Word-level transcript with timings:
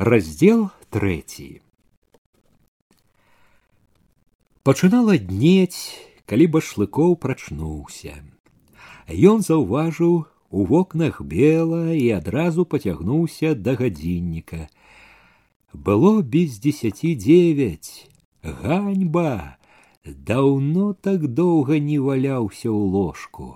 раздел 0.00 0.70
трэці 0.92 1.48
пачынала 4.66 5.16
днець 5.16 5.96
калі 6.30 6.46
башлыкоў 6.56 7.16
прачнуўся 7.22 8.14
ён 9.32 9.44
заўважыў 9.46 10.14
у 10.50 10.64
вокнах 10.70 11.20
бела 11.22 11.92
і 11.92 12.06
адразу 12.18 12.64
пацягнуўся 12.64 13.54
да 13.54 13.76
гадзінніка 13.80 14.66
было 15.72 16.22
без 16.22 16.58
дзесяці 16.58 17.14
девять 17.14 18.08
ганьба 18.42 19.58
даўно 20.04 20.92
так 21.08 21.26
доўга 21.42 21.78
не 21.78 21.98
валяўся 21.98 22.68
ў 22.70 22.82
ложку 22.96 23.48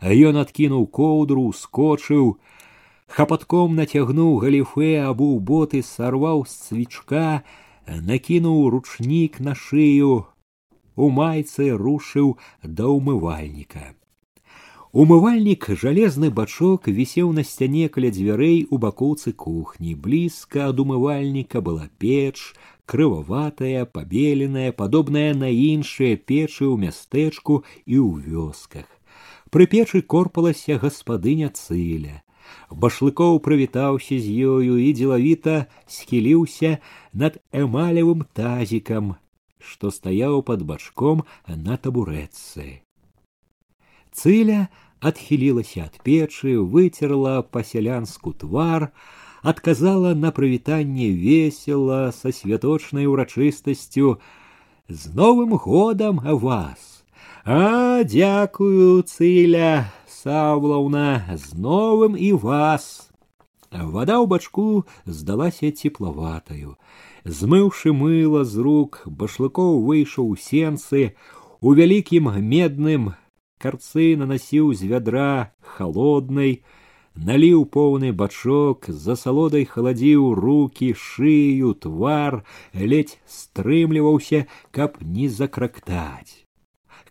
а 0.00 0.12
ён 0.12 0.42
адкінуў 0.42 0.86
коўдру 0.98 1.46
скочыў 1.52 2.36
хапатком 3.16 3.76
нацягнуў 3.80 4.38
галіфе 4.44 4.92
абуў 5.10 5.36
боты 5.50 5.82
сарваў 5.90 6.46
з 6.46 6.56
свічка 6.68 7.26
накінуў 7.86 8.64
ручнік 8.74 9.38
на 9.40 9.54
шыю 9.66 10.24
у 10.96 11.12
майцы 11.20 11.70
рушыў 11.84 12.34
да 12.80 12.90
ўмывальніка 12.96 13.94
умывальнік 14.96 15.66
жалезны 15.80 16.30
бачок 16.36 16.86
вісеў 16.98 17.32
на 17.36 17.42
сцяне 17.44 17.88
каля 17.92 18.10
дзвярэй 18.16 18.60
у 18.72 18.78
бакоўцы 18.84 19.32
кухні 19.44 19.94
блізка 20.06 20.68
ад 20.72 20.80
умывальніка 20.80 21.60
была 21.60 21.88
печ 22.04 22.54
крываватая 22.92 23.84
пабеленая 23.84 24.72
падобная 24.72 25.34
на 25.34 25.50
іншыя 25.52 26.16
печы 26.16 26.64
ў 26.64 26.80
мястэчку 26.86 27.60
і 27.84 27.96
ў 28.00 28.24
вёсках 28.24 28.88
пры 29.52 29.66
печы 29.74 30.00
корпалася 30.00 30.80
гаспадыня 30.86 31.52
цыля 31.52 32.22
башлыкоў 32.70 33.38
прывітаўся 33.46 34.18
з 34.22 34.26
ёю 34.54 34.78
і 34.82 34.88
дзелавіта 34.98 35.66
схіліўся 35.86 36.78
над 37.12 37.38
эмалевым 37.52 38.26
тазікам 38.38 39.14
што 39.58 39.90
стаяў 39.90 40.42
пад 40.48 40.62
бачком 40.70 41.22
на 41.46 41.76
табурэцы 41.76 42.66
цыля 44.12 44.66
адхілілася 45.00 45.86
ад 45.86 46.00
печы 46.02 46.56
выцерла 46.58 47.36
па 47.42 47.62
сялянску 47.62 48.32
твар 48.32 48.90
отказала 49.42 50.14
на 50.14 50.32
прывітанне 50.32 51.10
весела 51.10 52.10
со 52.10 52.32
святочнай 52.32 53.06
урачыстасцю 53.06 54.18
з 54.88 55.14
новым 55.14 55.56
годам 55.56 56.18
вас 56.18 57.04
а 57.44 58.02
дзякую 58.02 59.02
цыля 59.02 59.92
савлаўна 60.20 61.24
з 61.34 61.58
новым 61.58 62.16
і 62.16 62.32
вас 62.32 63.10
вода 63.72 64.16
ў 64.22 64.26
бачку 64.30 64.86
здалася 65.04 65.70
теплаватаю 65.70 66.76
змыўшы 67.24 67.92
мыла 67.92 68.44
з 68.44 68.62
рук 68.66 69.02
башлыкоў 69.06 69.82
выйшаў 69.88 70.30
у 70.32 70.36
сенцы 70.36 71.16
у 71.60 71.74
вялікім 71.74 72.30
медным 72.54 73.12
карцы 73.58 74.14
нанасіў 74.20 74.72
з 74.78 74.92
вядра 74.92 75.52
холоднай 75.76 76.62
наліў 77.16 77.66
поўны 77.76 78.12
бачок 78.12 78.88
за 78.88 79.16
салодай 79.16 79.64
халадзіў 79.64 80.32
руки 80.38 80.92
шыю 80.94 81.74
твар 81.74 82.42
ледзь 82.72 83.18
стрымліваўся 83.26 84.44
каб 84.70 85.00
не 85.00 85.28
закрактаць 85.28 86.39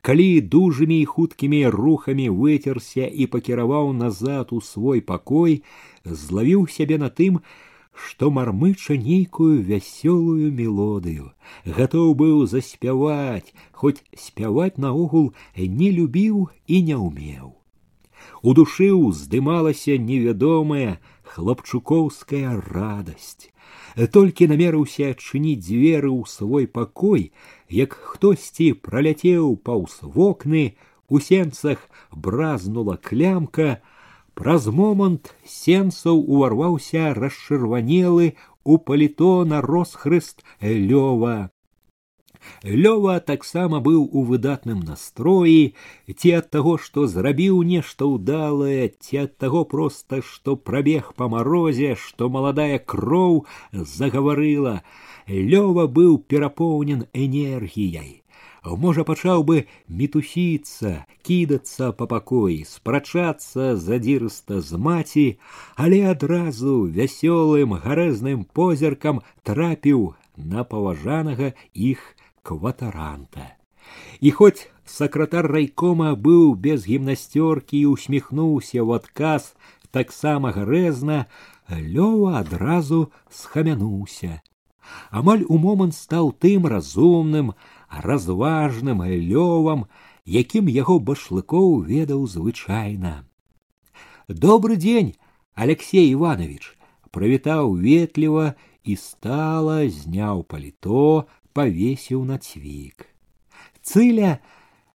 Калі 0.01 0.41
дужымі 0.41 1.01
і 1.01 1.09
хуткімі 1.13 1.61
рухамі 1.75 2.29
выцерся 2.43 3.07
і 3.07 3.27
пакіраваў 3.35 3.93
назад 3.93 4.55
у 4.57 4.61
свой 4.61 5.01
пакой 5.01 5.63
злавіў 6.05 6.65
сябе 6.77 6.99
на 7.03 7.11
тым 7.21 7.41
што 7.93 8.31
мармыча 8.33 8.97
нейкую 8.97 9.61
вясёлую 9.71 10.49
мелодыю 10.61 11.31
гатоў 11.79 12.15
быў 12.23 12.47
заспяваць 12.53 13.53
хоць 13.83 14.01
спяваць 14.25 14.81
наогул 14.85 15.33
не 15.57 15.91
любіў 16.01 16.49
і 16.67 16.83
не 16.91 16.97
ўмеў 16.97 17.57
у 18.43 18.55
душы 18.57 18.91
ўздымалася 18.97 20.01
невядомая 20.11 20.99
хлапчукоўская 21.35 22.57
радасць 22.73 23.51
толькі 24.16 24.48
намерыўся 24.52 25.12
адчыніць 25.14 25.64
дзверы 25.68 26.12
ў 26.12 26.24
свой 26.28 26.68
пакой 26.68 27.32
як 27.72 27.96
хтосьці 28.12 28.68
праляцеў 28.88 29.56
паўз 29.70 30.00
вокны 30.18 30.66
у 31.08 31.20
сенцах 31.20 31.86
бразнула 32.12 32.98
клямка 33.10 33.80
праз 34.36 34.68
момант 34.68 35.34
сенцаў 35.48 36.20
уварваўся 36.20 37.14
расчырванелы 37.18 38.34
у 38.64 38.78
паліто 38.78 39.34
на 39.46 39.62
росхрыст 39.62 40.44
лёва 40.62 41.36
Лёва 42.66 43.20
таксама 43.20 43.80
быў 43.80 44.10
у 44.10 44.24
выдатным 44.26 44.80
настроі 44.82 45.76
ці 46.10 46.32
ад 46.38 46.50
таго, 46.50 46.78
што 46.82 47.06
зрабіў 47.06 47.62
нешта 47.62 48.10
ўдалае, 48.10 48.90
ці 49.00 49.22
ад 49.26 49.38
таго 49.38 49.62
проста, 49.70 50.22
што 50.26 50.56
прабег 50.56 51.14
па 51.16 51.28
марозе, 51.30 51.94
што 51.94 52.30
маладая 52.30 52.80
кроў 52.80 53.46
загаварыла. 53.72 54.82
Лёва 55.30 55.86
быў 55.86 56.18
перапоўнен 56.26 57.06
энергіяй. 57.14 58.26
Можа, 58.66 59.06
пачаў 59.06 59.46
бы 59.46 59.70
мітусіцца, 59.86 61.06
кідацца 61.22 61.94
па 61.94 62.10
пакоі, 62.10 62.66
спрачацца 62.66 63.78
задзірыста 63.78 64.58
з 64.66 64.82
маці, 64.90 65.28
але 65.78 66.02
адразу 66.10 66.90
вясёлым 66.90 67.78
гарэзным 67.86 68.46
позіркам 68.58 69.22
трапіў 69.46 70.16
на 70.36 70.66
паважанага 70.66 71.54
іх 71.74 72.02
кватаранта. 72.44 73.56
І 74.20 74.32
хоць 74.32 74.70
сакратар 74.86 75.48
райкома 75.52 76.14
быў 76.16 76.56
без 76.56 76.86
гімнасцёркі 76.90 77.78
і 77.82 77.92
усміхнуўся 77.94 78.80
ў 78.82 79.02
адказ 79.02 79.54
таксама 79.92 80.52
гарэзна, 80.56 81.26
лёва 81.70 82.40
адразу 82.42 83.12
схамянуўся. 83.30 84.42
Амаль 85.10 85.46
у 85.50 85.58
момант 85.58 85.96
стаў 85.98 86.32
тым 86.38 86.68
разумным, 86.70 87.54
разважным 87.90 89.02
лёвам, 89.04 89.86
якім 90.26 90.70
яго 90.70 91.00
башлыкоў 91.00 91.82
ведаў 91.90 92.26
звычайна. 92.28 93.26
Добры 94.28 94.76
дзень, 94.76 95.16
Алексей 95.54 96.14
Иванович, 96.14 96.78
прывітаў 97.12 97.74
ветліва 97.78 98.56
і 98.84 98.96
стала 98.96 99.88
зняў 99.88 100.44
паліто, 100.44 101.26
павесіў 101.54 102.26
на 102.26 102.38
цвік. 102.38 103.08
Цыля 103.82 104.40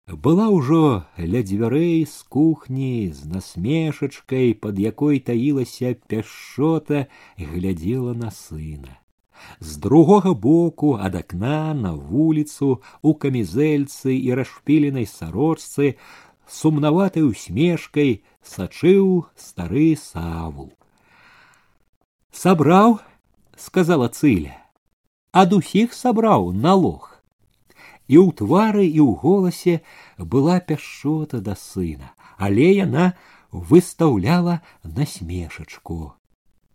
была 0.07 0.47
ўжо 0.51 1.07
ля 1.17 1.41
дзвярэй 1.41 2.05
з 2.05 2.17
кухні 2.27 3.09
з 3.15 3.25
насмешачкай, 3.25 4.53
пад 4.53 4.79
якой 4.79 5.19
таілася 5.19 5.95
пяшчота 6.07 7.07
глядзела 7.37 8.13
на 8.13 8.31
сына. 8.31 8.99
З 9.59 9.77
другога 9.77 10.33
боку 10.33 10.97
ад 11.01 11.15
акна 11.15 11.73
на 11.73 11.93
вуліцу 11.93 12.81
у 13.01 13.13
камізэльцы 13.13 14.13
і 14.13 14.37
расшпіленай 14.37 15.07
сарочцы 15.09 15.95
сумнаватай 16.45 17.25
усмешкай 17.25 18.21
сачыў 18.43 19.25
стары 19.33 19.95
савул. 19.97 20.69
Сабраў, 22.31 22.99
сказала 23.57 24.09
цыля 24.09 24.61
ад 25.35 25.53
усіх 25.53 25.93
сабраў 25.95 26.51
налог. 26.51 27.07
І 28.11 28.19
ў 28.19 28.35
твары 28.35 28.85
і 28.87 28.99
ў 28.99 29.11
голасе 29.23 29.75
была 30.17 30.59
пяшчота 30.59 31.39
да 31.39 31.55
сына, 31.55 32.11
але 32.35 32.67
яна 32.75 33.13
выстаўляла 33.51 34.59
насмешачку. 34.83 36.15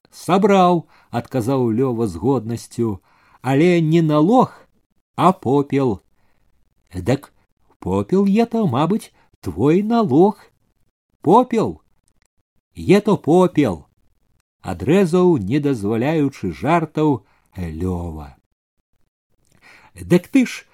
Сабраў, 0.08 0.88
адказаў 1.10 1.68
лёва 1.76 2.08
з 2.08 2.16
годнасцю, 2.16 3.00
але 3.42 3.80
не 3.80 4.00
налог, 4.00 4.56
а 5.16 5.32
попел. 5.32 6.00
Дак 6.94 7.32
попел 7.78 8.24
я 8.24 8.46
то, 8.46 8.66
мабыць, 8.66 9.12
твой 9.40 9.82
налог. 9.82 10.40
Попел, 11.20 11.82
е 12.74 13.00
то 13.00 13.16
попел, 13.16 13.86
адрэзаў, 14.62 15.36
не 15.36 15.60
дазваляючы 15.60 16.52
жартаў 16.52 17.26
лёва. 17.56 18.36
Дык 19.94 20.28
ты 20.28 20.46
ж 20.46 20.66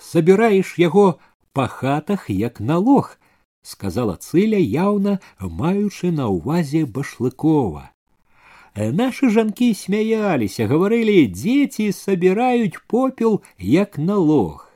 сабіраеш 0.00 0.74
яго 0.78 1.18
па 1.52 1.66
хатах 1.66 2.30
як 2.30 2.60
налог, 2.60 3.18
сказала 3.62 4.16
цыля 4.16 4.60
яўна 4.60 5.18
маючы 5.40 6.12
на 6.12 6.28
ўвазе 6.28 6.84
башлыкова. 6.84 7.90
Нашы 8.74 9.30
жанкі 9.30 9.70
смяяліся, 9.78 10.66
гаварылі 10.66 11.30
дзеці 11.30 11.92
сабіраюць 11.94 12.82
попел 12.90 13.40
як 13.58 13.98
налог. 13.98 14.66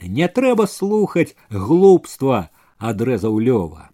Не 0.00 0.28
трэба 0.28 0.66
слухаць 0.70 1.34
глупства, 1.50 2.50
адрэзаў 2.78 3.40
лёва. 3.40 3.89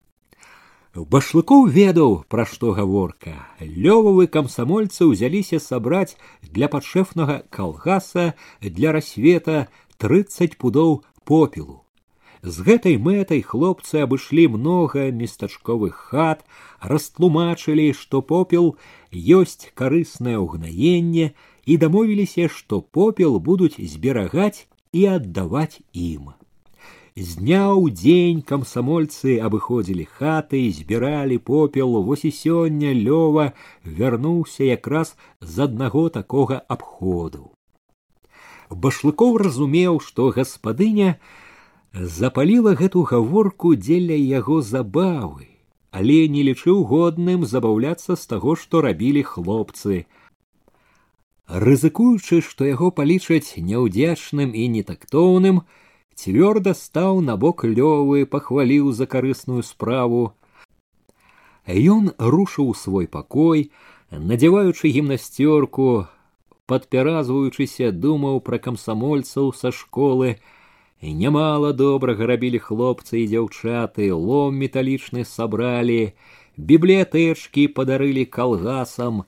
Башлыкоў 0.96 1.70
ведаў, 1.72 2.10
пра 2.28 2.44
што 2.44 2.72
гаворка. 2.76 3.32
Лёвавы 3.60 4.26
камсамольцы 4.28 5.08
ўзяліся 5.08 5.56
сабраць 5.56 6.16
для 6.44 6.68
падшэфнага 6.68 7.48
калгаса 7.48 8.34
для 8.60 8.92
рассвета 8.92 9.68
30 9.96 10.58
пудоў 10.60 11.00
попелу. 11.24 11.82
З 12.42 12.66
гэтай 12.66 12.98
мэтай 12.98 13.40
хлопцы 13.40 14.02
абышлі 14.04 14.48
многа 14.58 15.08
местачковых 15.14 15.94
хат, 16.10 16.44
растлумачылі, 16.82 17.94
што 17.96 18.20
попел 18.20 18.76
ёсць 19.14 19.70
карыснае 19.72 20.36
ўгнаенне 20.42 21.32
і 21.64 21.76
дамовіліся, 21.78 22.50
што 22.52 22.82
попел 22.82 23.38
будуць 23.38 23.78
зберагаць 23.78 24.66
і 24.92 25.06
аддаваць 25.16 25.80
ім. 25.94 26.34
З 27.17 27.41
дня 27.41 27.73
ў 27.73 27.89
дзень 27.97 28.41
камсамольцы 28.45 29.41
абыходзілі 29.41 30.03
хаты 30.17 30.59
і 30.61 30.73
збіралі 30.79 31.37
попел, 31.41 31.95
вось 32.05 32.25
і 32.29 32.31
сёння 32.39 32.91
лёва 32.93 33.57
вярнуўся 33.81 34.67
якраз 34.69 35.15
з 35.41 35.65
аднаго 35.65 36.03
такога 36.13 36.61
абходу. 36.75 37.49
Башлыкоў 38.69 39.41
разумеў, 39.41 39.97
што 39.97 40.29
гаспадыня 40.35 41.17
запаліла 42.19 42.75
гэту 42.77 43.01
гаворку 43.01 43.73
дзеля 43.73 44.13
яго 44.13 44.61
забавы, 44.61 45.49
але 45.89 46.19
не 46.29 46.45
лічыў 46.45 46.85
годным 46.85 47.49
забаўляцца 47.49 48.13
з 48.13 48.29
таго, 48.29 48.53
што 48.53 48.85
рабілі 48.85 49.25
хлопцы. 49.25 50.05
Рызыкуючы, 51.49 52.45
што 52.45 52.69
яго 52.69 52.93
палічаць 52.93 53.57
няўдзячным 53.57 54.53
і 54.53 54.69
нетактоўным, 54.77 55.65
цвёрда 56.16 56.74
стаў 56.74 57.20
на 57.20 57.36
бок 57.36 57.64
лёвы 57.64 58.26
пахваліў 58.26 58.92
за 58.92 59.06
карысную 59.06 59.62
справу 59.66 60.32
ён 61.66 62.10
рушыў 62.18 62.74
свой 62.74 63.06
пакой 63.06 63.70
надзяваючы 64.10 64.92
гімнасцёрку 64.96 66.06
падпяразваючыся 66.66 67.92
думаў 67.92 68.40
пра 68.48 68.58
камсамольцаў 68.58 69.52
са 69.56 69.72
школы 69.72 70.36
нямала 71.02 71.72
добрага 71.72 72.26
рабілі 72.30 72.62
хлопцы 72.68 73.22
і 73.22 73.26
дзяўчаты 73.32 74.12
лом 74.12 74.58
металічны 74.62 75.24
сабралі 75.24 76.14
бібліятэчкі 76.56 77.66
падарылі 77.78 78.24
калгасам 78.38 79.24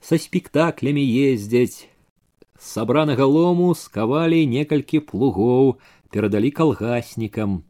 са 0.00 0.18
спектаклямі 0.24 1.04
ездзяць 1.04 1.88
сабранага 2.58 3.24
лому 3.24 3.74
скавалі 3.74 4.40
некалькі 4.46 5.00
плугоў 5.10 5.76
перадалі 6.13 6.51
калгаснікам. 6.51 7.63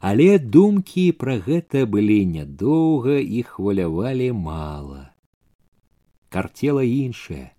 Але 0.00 0.38
думкі 0.38 1.10
пра 1.20 1.38
гэта 1.42 1.86
былі 1.86 2.18
нядоўга 2.26 3.18
і 3.18 3.42
хвалявалі 3.46 4.30
мала. 4.34 5.10
Карцела 6.28 6.84
іншая, 6.84 7.54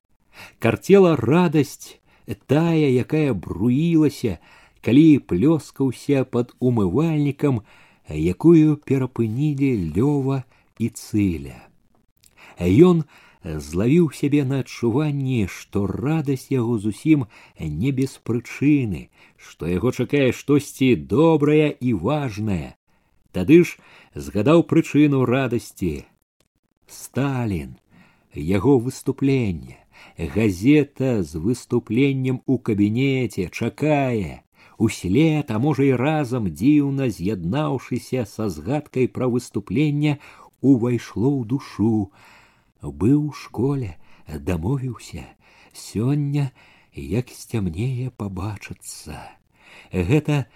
карцела 0.59 1.15
радасць, 1.15 1.99
тая, 2.47 2.87
якая 3.03 3.33
бруілася, 3.33 4.37
калі 4.85 5.19
плёскаўся 5.19 6.23
пад 6.23 6.53
умывальнікам, 6.59 7.63
якую 8.07 8.77
перапынілі 8.77 9.71
лёва 9.95 10.43
і 10.79 10.89
цыля. 10.89 11.59
Ён 12.59 13.03
злавіў 13.44 14.08
сябе 14.16 14.44
на 14.44 14.60
адчуванні, 14.64 15.46
што 15.46 15.86
радасць 15.86 16.48
яго 16.50 16.78
зусім 16.78 17.26
не 17.60 17.92
без 17.92 18.16
прычыны, 18.24 19.08
што 19.36 19.68
яго 19.68 19.92
чакае 19.92 20.32
штосьці 20.32 20.94
добрае 20.96 21.68
і 21.80 21.92
важнае. 21.94 22.74
Тады 23.32 23.64
ж 23.64 23.78
згадаў 24.14 24.64
прычыну 24.70 25.24
радасці. 25.28 26.06
Сталін, 26.86 27.76
яго 28.34 28.78
выступленне, 28.78 29.78
газета 30.18 31.22
з 31.22 31.36
выступленнем 31.36 32.40
у 32.46 32.58
кабінеце 32.58 33.48
чакае, 33.50 34.44
услед, 34.78 35.50
а 35.50 35.58
можа 35.58 35.84
і 35.84 35.94
разам 36.00 36.48
дзіўна 36.48 37.10
з'яднаўшыся 37.10 38.24
са 38.24 38.48
згадкай 38.48 39.08
пра 39.08 39.28
выступленне, 39.28 40.18
увайшло 40.60 41.28
ў 41.28 41.44
душу, 41.44 42.12
быў 42.81 43.29
у 43.29 43.31
школе 43.31 43.97
дамовіўся. 44.27 45.25
Сёння 45.73 46.51
як 46.93 47.29
сцямнее 47.29 48.09
пабачыцца. 48.11 49.19
Гэта 49.91 50.47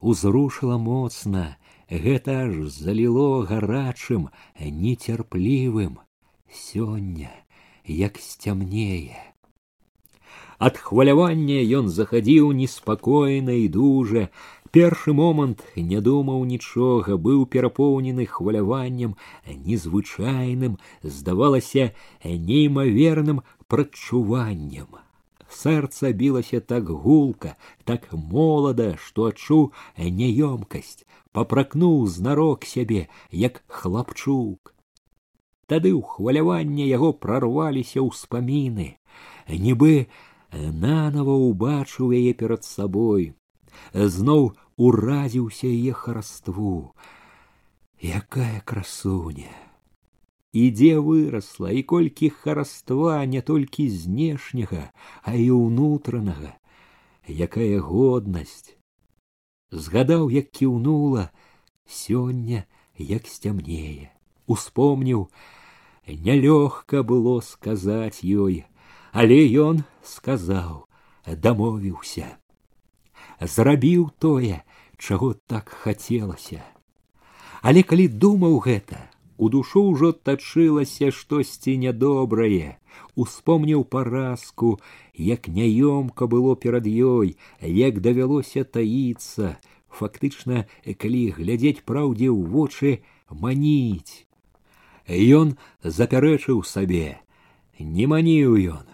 узрушыла 0.00 0.78
моцна. 0.78 1.56
Гэта 1.88 2.44
аж 2.44 2.68
заліло 2.68 3.48
гарачым 3.48 4.28
нецярплівым. 4.60 5.98
Сёння 6.52 7.32
як 7.84 8.18
сцямнее. 8.18 9.16
Ад 10.58 10.76
хвалявання 10.76 11.62
ён 11.78 11.88
захадзіў 11.88 12.50
неспакойна 12.52 13.54
і 13.62 13.68
дужа 13.70 14.28
першы 14.73 15.13
момант 15.13 15.61
не 15.77 16.01
думаў 16.07 16.43
нічога 16.49 17.17
быў 17.27 17.45
перапоўнены 17.55 18.25
хваляваннем 18.33 19.15
незвычайным 19.69 20.77
здавалася 21.03 21.91
неймаверным 22.23 23.41
прадчуваннем 23.73 24.99
сэрца 25.59 26.11
білася 26.21 26.59
так 26.73 26.89
гулка 27.05 27.55
так 27.91 28.09
молада 28.13 28.89
што 29.05 29.29
адчуў 29.31 29.63
няёмкасць 30.21 31.05
папракнуў 31.37 32.01
знарок 32.17 32.65
сябе 32.73 33.05
як 33.43 33.61
хлапчук 33.67 34.73
тады 35.73 35.93
ў 35.93 36.01
хваляванне 36.15 36.89
яго 36.89 37.13
прарваліся 37.27 38.01
ўспаміны 38.09 38.89
нібы 39.67 39.93
нанова 40.87 41.37
ўбачыў 41.45 42.13
яе 42.17 42.33
перад 42.41 42.65
сабой 42.69 43.31
зноў 43.93 44.53
уразіўся 44.77 45.67
яе 45.67 45.93
хараству 45.93 46.95
якая 48.01 48.61
красуня 48.65 49.53
і 50.53 50.63
дзе 50.71 50.97
вырасла 50.99 51.71
і 51.71 51.83
колькі 51.93 52.29
хараства 52.29 53.21
не 53.25 53.41
толькі 53.41 53.89
знешняга 53.89 54.89
а 55.21 55.33
і 55.37 55.49
ўнутранага 55.57 56.53
якая 57.47 57.79
годнасць 57.79 58.75
згадаў 59.71 60.29
як 60.33 60.51
кіўнула 60.51 61.29
сёння 61.85 62.65
як 62.97 63.29
сцямнее 63.29 64.11
успомніў 64.45 65.27
нялёгка 66.07 67.01
было 67.01 67.39
сказаць 67.41 68.21
ёй 68.21 68.65
але 69.13 69.41
ён 69.65 69.83
сказаў 70.03 70.87
дамовіўся 71.25 72.36
Зрабіў 73.40 74.10
тое, 74.18 74.62
чаго 74.98 75.34
так 75.46 75.68
хацелася. 75.68 76.62
Але 77.62 77.82
калі 77.82 78.08
думаў 78.08 78.58
гэта, 78.66 78.98
у 79.38 79.48
душу 79.48 79.82
ўжо 79.94 80.12
тачылася 80.12 81.10
штосьці 81.14 81.78
нядобрае, 81.78 82.78
успомніў 83.14 83.84
паразку, 83.84 84.78
як 85.14 85.48
няёмка 85.48 86.26
было 86.26 86.54
перад 86.56 86.86
ёй, 86.86 87.36
як 87.62 88.00
давялося 88.02 88.64
таіцца, 88.64 89.58
фактычна, 89.90 90.66
калі 90.98 91.22
глядзець 91.38 91.86
праўдзе 91.86 92.30
ў 92.30 92.40
вочы 92.50 92.90
маніць. 93.30 94.26
Ён 95.08 95.56
запярэчыў 95.82 96.62
сабе, 96.66 97.22
не 97.78 98.06
маніў 98.06 98.58
ён, 98.74 98.86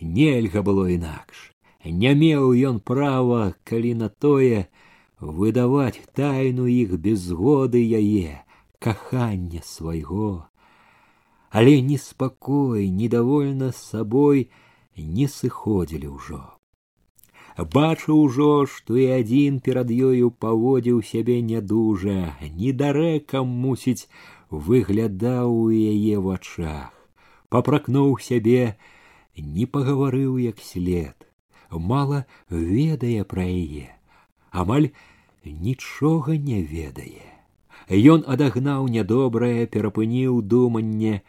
нельга 0.00 0.64
было 0.64 0.88
інакш 0.88 1.51
не 1.91 2.13
меў 2.19 2.51
ён 2.69 2.79
права, 2.79 3.55
калі 3.63 3.93
на 4.01 4.09
тое 4.09 4.67
выдаваць 5.19 6.03
тайну 6.19 6.67
іх 6.67 6.97
без 6.99 7.23
згоды 7.31 7.79
яе 7.79 8.43
кахання 8.79 9.61
свайго. 9.63 10.47
Але 11.49 11.81
неспакой, 11.81 12.89
недовольна 12.89 13.71
сабой 13.71 14.49
не 14.97 15.27
сыходзілі 15.27 16.07
ўжо. 16.07 16.41
Бачыў 17.57 18.19
ужо, 18.21 18.67
што 18.69 18.97
і 19.01 19.07
адзін 19.17 19.59
перад 19.65 19.89
ёю 19.89 20.29
паводзіў 20.29 21.01
сябе 21.01 21.41
нядужа, 21.41 22.35
недарэкам 22.41 23.47
мусіць 23.47 24.05
выглядаў 24.51 25.55
у 25.55 25.71
яе 25.71 26.19
вачах, 26.19 26.93
папракнуў 27.49 28.19
сябе, 28.21 28.77
не 29.37 29.65
пагаварыў 29.65 30.37
як 30.37 30.61
след 30.61 31.27
мала 31.71 32.25
ведае 32.49 33.23
пра 33.35 33.45
яе, 33.45 33.87
амаль 34.51 34.89
нічога 35.45 36.37
не 36.49 36.61
ведае. 36.73 37.27
Ён 37.87 38.25
адагнаў 38.27 38.87
нядобрае, 38.91 39.67
перапыніў 39.75 40.41
думанне, 40.41 41.21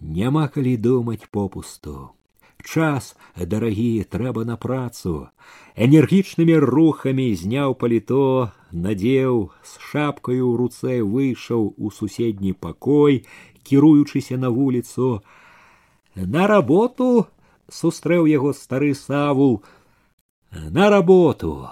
няма 0.00 0.46
калі 0.54 0.76
думаць 0.76 1.26
попусту. 1.30 1.98
час 2.68 3.16
дарагі 3.36 4.04
трэба 4.12 4.44
на 4.44 4.56
працу 4.56 5.12
энергічнымі 5.86 6.58
рухамі 6.64 7.26
зняў 7.42 7.74
паліто 7.80 8.50
надзеў 8.86 9.38
з 9.62 9.72
шапкаю 9.90 10.44
ў 10.44 10.54
руцэ 10.60 10.94
выйшаў 11.14 11.62
у 11.78 11.92
суседні 11.98 12.52
пакой 12.52 13.24
кіруючыся 13.62 14.36
на 14.42 14.50
вуліцу 14.50 15.22
на 16.14 16.46
работу 16.52 17.26
сустрэў 17.70 18.26
яго 18.30 18.52
стары 18.52 18.94
савул 18.94 19.62
на 20.52 20.88
работу 20.90 21.68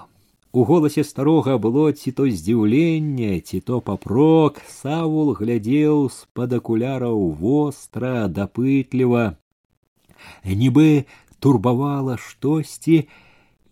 у 0.52 0.64
голасе 0.64 1.04
старога 1.04 1.58
было 1.58 1.92
ці 1.92 2.12
то 2.18 2.28
здзіўленне 2.28 3.40
ці 3.40 3.60
то 3.60 3.80
папрок 3.80 4.60
савул 4.72 5.34
глядзеў 5.40 6.08
з-пад 6.12 6.56
акуляраў 6.58 7.18
востра 7.40 8.28
дапытліва 8.38 9.24
нібы 10.62 11.06
турбавала 11.40 12.16
штосьці 12.16 13.04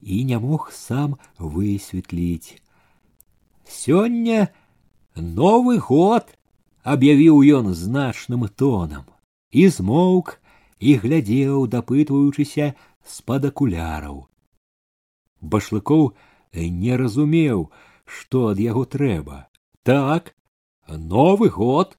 і 0.00 0.24
не 0.28 0.38
мог 0.38 0.68
сам 0.76 1.16
высветліць 1.38 2.60
сёння 3.64 4.52
новы 5.16 5.78
год 5.88 6.36
аб'явіў 6.84 7.40
ён 7.58 7.72
значным 7.72 8.48
тонам 8.48 9.08
і 9.50 9.68
змоўк 9.68 10.36
і 10.79 10.95
глядзеў 11.03 11.67
дапытваючыся 11.75 12.73
з-пад 13.13 13.51
акуляраў. 13.51 14.25
Башлыкоў 15.41 16.11
не 16.55 16.97
разумеў 16.97 17.69
што 18.09 18.49
ад 18.51 18.59
яго 18.63 18.83
трэба. 18.85 19.47
Так 19.83 20.33
новы 20.87 21.49
год. 21.49 21.95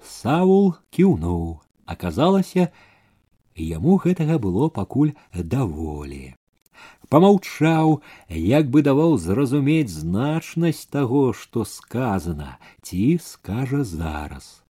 Савул 0.00 0.74
кіўнуў. 0.94 1.60
Аказалася 1.86 2.68
яму 3.56 3.96
гэтага 4.02 4.38
было 4.42 4.68
пакуль 4.70 5.14
даволі. 5.34 6.34
Помаўчаў 7.08 8.00
як 8.28 8.70
бы 8.70 8.82
даваў 8.82 9.16
зразумець 9.22 9.90
значнасць 9.94 10.86
таго 10.90 11.32
што 11.32 11.64
сказана 11.64 12.58
ці 12.82 13.18
скажа 13.22 13.82
зараз 13.84 14.65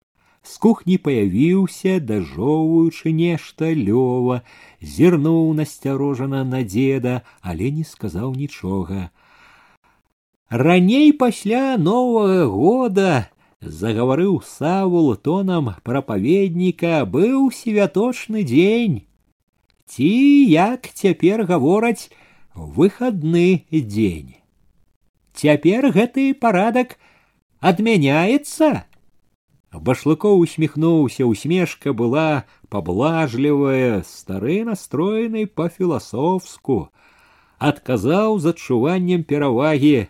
з 0.45 0.57
кухні 0.65 0.97
паявіўся 1.07 1.99
дажоўваючы 2.11 3.13
нешта 3.17 3.73
лёва 3.81 4.41
зірнуў 4.95 5.53
насцярожана 5.59 6.45
на 6.53 6.63
дзеда 6.63 7.21
але 7.41 7.71
не 7.81 7.85
сказаў 7.85 8.33
нічога 8.45 9.11
раней 10.65 11.13
пасля 11.13 11.77
новага 11.91 12.47
года 12.55 13.11
загаварыў 13.61 14.41
савул 14.47 15.13
тонам 15.29 15.75
прапаведніка 15.85 17.05
быў 17.19 17.53
святочны 17.61 18.43
дзень 18.55 18.99
ці 19.91 20.11
як 20.55 20.89
цяпер 20.95 21.45
гавораць 21.45 22.11
выходны 22.55 23.65
дзень. 23.71 24.37
Цяпер 25.35 25.91
гэты 25.95 26.35
парадак 26.35 26.99
адмяняецца. 27.61 28.85
Башлыкоў 29.75 30.41
усміхнуўся, 30.43 31.27
усмешка 31.27 31.93
была 31.95 32.45
паблажлівая, 32.69 34.03
стары 34.03 34.65
настроены 34.67 35.47
па-філасофску, 35.47 36.91
адказаў 37.59 38.39
з 38.43 38.51
адчуваннем 38.55 39.23
перавагі. 39.23 40.09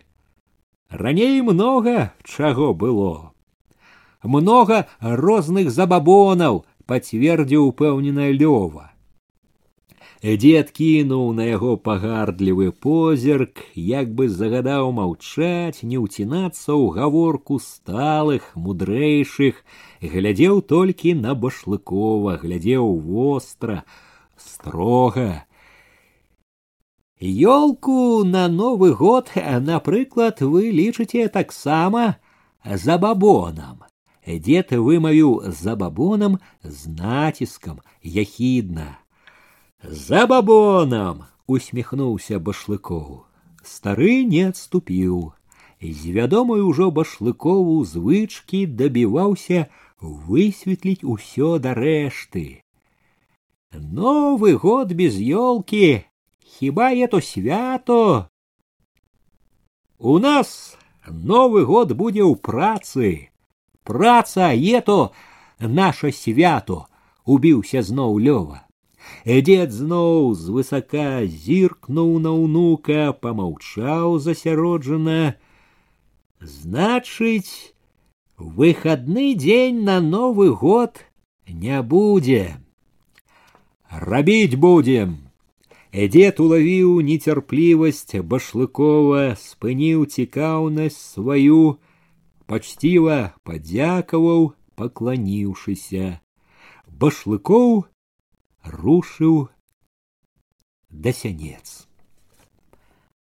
Раней 0.89 1.41
многа 1.45 2.11
чаго 2.25 2.73
было. 2.73 3.31
Многа 4.23 4.87
розных 5.01 5.69
забабонаў, 5.69 6.65
пацвердзіў 6.85 7.69
упэўненая 7.69 8.31
лёва. 8.33 8.91
Дзед 10.25 10.71
кінуў 10.77 11.33
на 11.33 11.45
яго 11.49 11.75
пагардлівы 11.77 12.71
позірк, 12.71 13.63
як 13.75 14.13
бы 14.13 14.29
загадаў 14.29 14.91
маўчаць, 14.97 15.81
не 15.81 15.97
ўцінацца 15.97 16.71
ў 16.77 16.93
гаворку 16.97 17.57
сталых, 17.57 18.51
мудрэйшых, 18.55 19.61
глядзеў 20.01 20.61
толькі 20.61 21.15
на 21.17 21.33
башлыкова, 21.33 22.37
глядзеў 22.41 22.85
востра, 23.01 23.83
строга. 24.37 25.45
Ёлку 27.21 28.23
на 28.23 28.47
новы 28.47 28.93
год, 28.93 29.29
напрыклад, 29.35 30.41
вы 30.41 30.71
лічыце 30.73 31.27
таксама 31.29 32.17
забабонам. 32.65 33.85
Дзед 34.25 34.71
вымавіў 34.73 35.49
забабонам 35.49 36.39
з 36.63 36.89
націскам 36.89 37.81
яхідна. 38.01 38.97
За 39.85 40.27
бабонам 40.27 41.25
усміхнуўся 41.47 42.39
башлыкоў. 42.39 43.25
Стары 43.63 44.25
не 44.25 44.47
адступіў. 44.49 45.33
З 45.81 46.13
вядомай 46.13 46.61
ужо 46.61 46.91
башлыкову 46.93 47.81
звычкі 47.85 48.65
дабіваўся 48.65 49.65
высветліць 50.01 51.01
усё 51.01 51.57
да 51.57 51.73
рэшты. 51.73 52.61
Новы 53.73 54.53
год 54.53 54.93
без 54.93 55.17
ёлкі, 55.17 56.05
хіба 56.45 56.91
это 56.93 57.21
свято? 57.21 58.29
У 59.97 60.19
нас 60.19 60.77
новы 61.07 61.65
год 61.65 61.93
будзе 61.93 62.21
ў 62.21 62.35
працы. 62.35 63.29
Праца 63.83 64.53
ето 64.53 65.13
наше 65.59 66.11
свято, 66.11 66.85
убіўся 67.25 67.81
зноў 67.81 68.19
лёва. 68.19 68.64
Дзед 69.25 69.69
зноў 69.69 70.33
звысака 70.33 71.21
зіркнуў 71.29 72.17
на 72.19 72.31
ўнука, 72.33 73.13
помаўчаў 73.13 74.17
засяроджана. 74.17 75.37
Значыць, 76.41 77.77
выходны 78.37 79.35
дзень 79.37 79.83
на 79.85 79.99
новы 80.01 80.49
год 80.49 81.05
не 81.45 81.81
будзе. 81.83 82.57
Рабіць 83.91 84.57
будзем. 84.57 85.29
Дзед 85.93 86.39
улавіў 86.39 86.97
нецярплівасць 87.05 88.17
башлыкова, 88.25 89.37
спыніў 89.37 90.09
цікаўнасць 90.09 90.97
сваю, 90.97 91.77
пачціва 92.49 93.35
падзякаваў, 93.45 94.53
пакланіўшыся. 94.73 96.17
Башлыкоў 96.89 97.91
рушыў 98.65 99.49
да 100.89 101.13
сянец. 101.13 101.87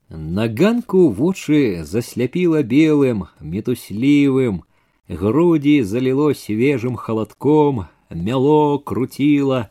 На 0.10 0.48
ганку 0.48 1.10
вочы 1.10 1.84
засляпіла 1.84 2.64
белым, 2.64 3.28
метуслівым, 3.42 4.64
грудзі 5.10 5.84
заліло 5.84 6.34
свежым 6.34 6.96
халадком, 6.96 7.88
мяло 8.10 8.80
круціла, 8.80 9.70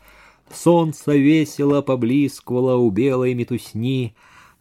солнце 0.53 1.17
весело 1.17 1.81
паблісквала 1.81 2.77
ў 2.77 2.93
белай 2.93 3.33
метусні, 3.33 4.13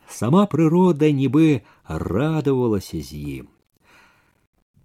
сама 0.07 0.47
прырода 0.47 1.11
нібы 1.11 1.67
радавалася 1.87 3.03
з 3.03 3.43
ім. 3.43 3.45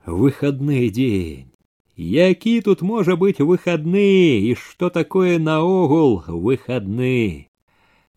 Выходны 0.07 0.91
дзень 0.91 1.54
Які 2.01 2.61
тут 2.65 2.81
можа 2.81 3.15
быць 3.21 3.45
выходны 3.45 4.41
і 4.49 4.55
што 4.57 4.89
такое 4.89 5.39
наогул 5.39 6.23
выходны? 6.27 7.49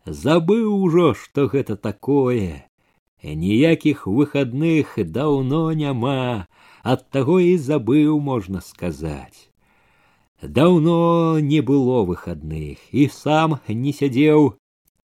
Забыў 0.06 0.70
ужо, 0.86 1.12
што 1.12 1.44
гэта 1.52 1.76
такое. 1.76 2.64
Ніякіх 3.22 4.06
выходных 4.06 4.96
даўно 5.04 5.72
няма, 5.72 6.46
ад 6.82 7.04
таго 7.10 7.36
і 7.40 7.58
забыў 7.58 8.20
можна 8.20 8.64
сказаць. 8.64 9.52
Даўно 10.40 11.38
не 11.40 11.60
было 11.60 12.04
выходных, 12.08 12.80
і 12.90 13.08
сам 13.08 13.58
не 13.68 13.92
сядзеў, 13.92 14.56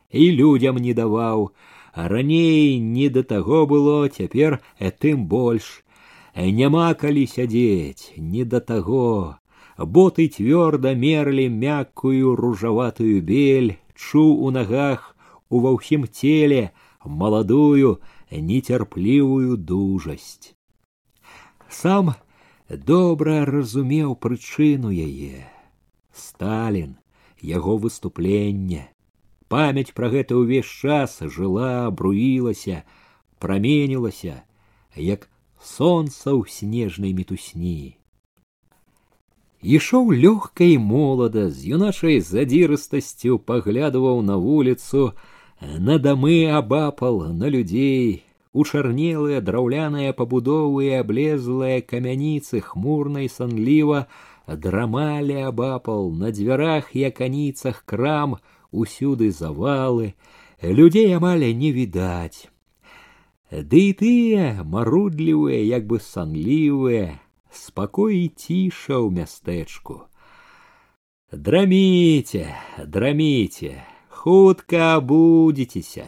і 0.09 0.31
людзям 0.41 0.77
не 0.77 0.97
даваў, 0.97 1.53
а 1.93 2.09
раней 2.09 2.79
не 2.79 3.09
да 3.11 3.23
таго 3.23 3.67
было 3.67 4.09
цяпер 4.09 4.61
тым 5.05 5.29
больш 5.29 5.84
няма 6.36 6.94
калі 6.94 7.26
сядзець 7.28 8.12
не 8.18 8.44
да 8.44 8.60
таго. 8.60 9.40
Боты 9.78 10.28
цвёрда 10.28 10.96
мерлі 10.96 11.48
мяккую 11.50 12.36
ружаватую 12.36 13.22
бель 13.22 13.76
чуў 13.96 14.44
у 14.44 14.52
нагах 14.52 15.16
ува 15.50 15.72
ўсім 15.76 16.08
целе 16.08 16.72
маладую 17.04 18.00
нецярплівую 18.32 19.56
дужасць. 19.58 20.56
Сам 21.70 22.16
добра 22.70 23.44
разумеў 23.46 24.16
прычыну 24.16 24.92
яе. 24.92 25.48
Сталін 26.12 26.96
яго 27.42 27.78
выступленне. 27.78 28.90
Памяць 29.48 29.94
пра 29.94 30.10
гэта 30.10 30.36
ўвесь 30.40 30.68
час 30.68 31.20
жыла 31.22 31.92
бруілася 31.92 32.84
праменілася 33.40 34.42
як 34.96 35.30
солнца 35.65 36.33
ў 36.35 36.49
снежнай 36.49 37.13
метусні. 37.13 38.01
ішоў 39.63 40.13
лёгка 40.17 40.65
і 40.65 40.79
молада 40.79 41.51
з 41.51 41.77
юначай 41.77 42.21
задзірыстасцю 42.25 43.39
паглядываў 43.39 44.23
на 44.25 44.37
вуліцу 44.41 45.13
на 45.61 45.99
дамы 45.99 46.49
абапал 46.49 47.21
на 47.37 47.53
людзей 47.53 48.25
учарнелыя 48.53 49.41
драўляныя 49.45 50.17
пабудовы 50.17 50.89
і 50.89 50.95
аблезлыя 51.05 51.85
камяніцы 51.85 52.65
хмурна 52.65 53.21
і 53.21 53.29
санліва 53.29 54.07
драмалі 54.49 55.37
абапал 55.53 56.11
на 56.11 56.33
дзвярах 56.33 56.97
і 56.97 57.05
аканіцах 57.13 57.85
крам 57.85 58.41
усюды 58.73 59.31
завалы 59.31 60.15
людзей 60.63 61.13
амаль 61.21 61.45
не 61.53 61.71
відаць 61.77 62.49
ды 63.52 63.82
і 63.90 63.94
тыя 64.02 64.64
марудлівыя 64.64 65.62
як 65.62 65.86
бы 65.90 66.00
санлівыя 66.00 67.20
спакой 67.52 68.26
і 68.26 68.28
ціша 68.34 68.98
ў 69.00 69.10
мястэчку 69.20 70.06
драміце 71.32 72.48
драміце 72.86 73.74
хутка 74.10 74.96
абудзіцеся 74.96 76.08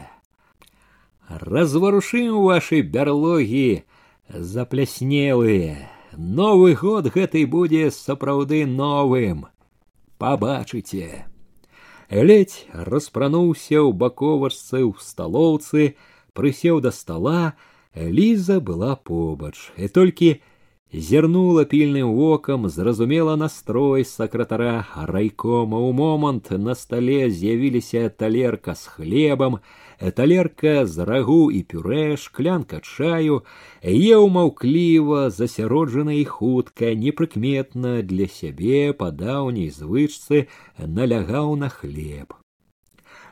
разварушым 1.28 2.42
ваши 2.48 2.82
бярлогі 2.82 3.84
запляснелыя 4.28 5.88
новы 6.16 6.74
год 6.74 7.06
гэтай 7.14 7.44
будзе 7.44 7.90
сапраўды 7.90 8.64
новым. 8.66 9.46
Пабачыце 10.18 11.26
ледь 12.10 12.66
распрануўся 12.72 13.78
ў 13.84 13.92
баковачцы 13.92 14.82
ў 14.82 14.96
сталоўцы 14.98 15.94
прысеў 16.37 16.81
да 16.81 16.91
стола 16.91 17.53
ліза 17.95 18.59
была 18.59 18.95
побач 18.95 19.71
і 19.77 19.87
толькі 19.87 20.41
зірнула 20.93 21.65
пільным 21.65 22.13
вокам 22.13 22.69
зразумела 22.69 23.35
настрой 23.35 24.05
сакратара 24.05 24.85
райкома 24.95 25.79
у 25.79 25.91
момант 25.91 26.51
на 26.51 26.75
стале 26.75 27.29
з'явіліся 27.29 28.09
талерка 28.09 28.75
з 28.75 28.85
хлебам 28.87 29.59
талерка 30.15 30.85
з 30.85 31.05
рагу 31.05 31.51
і 31.51 31.63
пюрэ 31.63 32.17
шклянка 32.17 32.81
чаю 32.81 33.41
еў 33.81 34.29
маўкліва 34.29 35.29
засяроджана 35.29 36.13
і 36.13 36.25
хутка 36.25 36.93
непрыкметна 36.93 38.01
для 38.05 38.27
сябе 38.27 38.93
па 38.93 39.09
даўняй 39.09 39.69
звычцы 39.73 40.47
налягаў 40.77 41.55
на 41.57 41.69
хлеб 41.73 42.37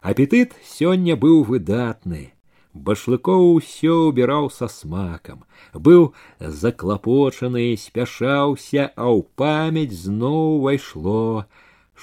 апетыт 0.01 0.57
сёння 0.65 1.13
быў 1.13 1.43
выдатны 1.45 2.33
башлыкоў 2.75 3.45
усё 3.55 3.95
ўбіраў 4.09 4.47
са 4.57 4.67
смакам 4.71 5.43
быў 5.87 6.05
заклапочаны 6.39 7.65
спяшаўся 7.83 8.87
а 8.95 9.11
ў 9.11 9.27
памяць 9.41 9.97
зноў 10.03 10.39
увайшло 10.59 11.45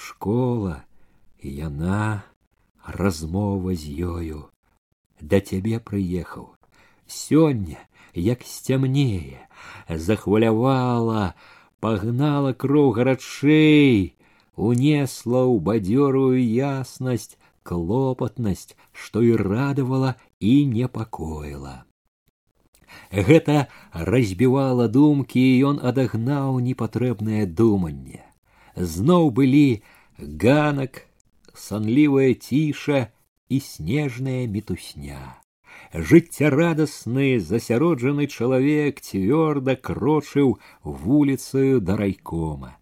школа 0.05 0.75
і 1.41 1.55
яна 1.65 2.05
размова 3.01 3.73
з 3.73 3.97
ёю 4.13 4.45
да 5.33 5.41
цябе 5.41 5.81
прыехаў 5.91 6.47
сёння 7.09 7.81
як 8.13 8.45
сцямнее 8.45 9.41
захвалявала 9.89 11.33
пагнала 11.79 12.53
кроў 12.53 12.93
гарачэй 12.99 14.15
унесла 14.55 15.41
ў 15.49 15.55
бадзёрую 15.67 16.37
яснасць 16.37 17.37
клопатнасць 17.63 18.75
што 18.91 19.21
і 19.25 19.35
радавала 19.39 20.15
і 20.43 20.65
непакоіла 20.65 21.83
гэта 23.11 23.67
разбівала 23.93 24.87
думкі 24.87 25.43
і 25.43 25.59
ён 25.71 25.81
адагнаў 25.91 26.59
непатрэбнае 26.67 27.45
думанне 27.61 28.23
зноў 28.95 29.29
былі 29.39 29.83
ганак 30.45 31.03
санлівая 31.65 32.33
ціша 32.33 33.01
і 33.49 33.59
снежная 33.67 34.47
мітусня 34.47 35.19
жыццярадасны 35.93 37.29
засяроджаны 37.51 38.27
чалавек 38.27 39.01
цвёрда 39.01 39.75
крочыў 39.89 40.57
вуліцаю 40.83 41.81
да 41.81 41.97
райкома 42.03 42.75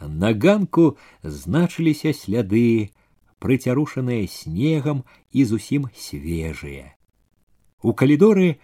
на 0.00 0.32
ганку 0.32 0.96
значыліся 1.22 2.12
сляды 2.16 2.90
прыцярушаныя 3.40 4.26
снегам 4.28 5.04
і 5.32 5.44
зусім 5.44 5.88
свежыя. 5.96 6.93
У 7.82 7.92
калідоры 7.92 8.58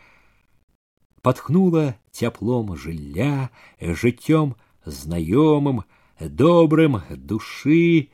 патхнула 1.23 1.97
цяплом 2.13 2.77
жылля, 2.77 3.51
жыццём 3.81 4.55
знаёмым, 4.85 5.83
добрым 6.21 7.01
душы 7.11 8.09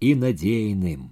і 0.00 0.14
надзейным. 0.14 1.10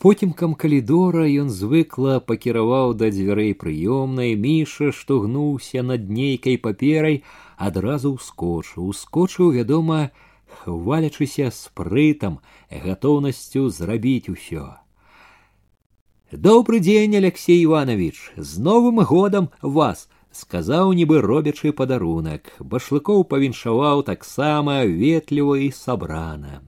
Поцімкам 0.00 0.54
калідора 0.56 1.28
ён 1.28 1.52
звыкла 1.52 2.20
пакіраваў 2.24 2.96
да 2.96 3.12
дзвярэй 3.12 3.52
прыёмнай 3.52 4.32
міша, 4.32 4.92
што 4.96 5.20
гнуўся 5.20 5.84
над 5.84 6.08
нейкай 6.08 6.56
паперай, 6.56 7.20
адразу 7.60 8.16
ўскочыў, 8.16 8.88
ускочыў, 8.88 9.52
вядома, 9.52 10.10
хвалячыся 10.64 11.52
спрытам 11.52 12.40
гатоўнасцю 12.72 13.68
зрабіць 13.68 14.32
усё 14.32 14.80
добрый 16.34 16.80
дзень 16.80 17.16
алексей 17.16 17.64
иванович 17.64 18.32
з 18.36 18.58
новым 18.58 19.02
годам 19.04 19.50
вас 19.62 20.08
сказаў 20.32 20.92
нібы 20.98 21.20
робячы 21.26 21.72
падарунак 21.82 22.52
башлыкоў 22.74 23.24
павіншаваў 23.34 24.02
таксама 24.10 24.82
ветліва 24.84 25.56
і 25.66 25.70
сабрана 25.78 26.60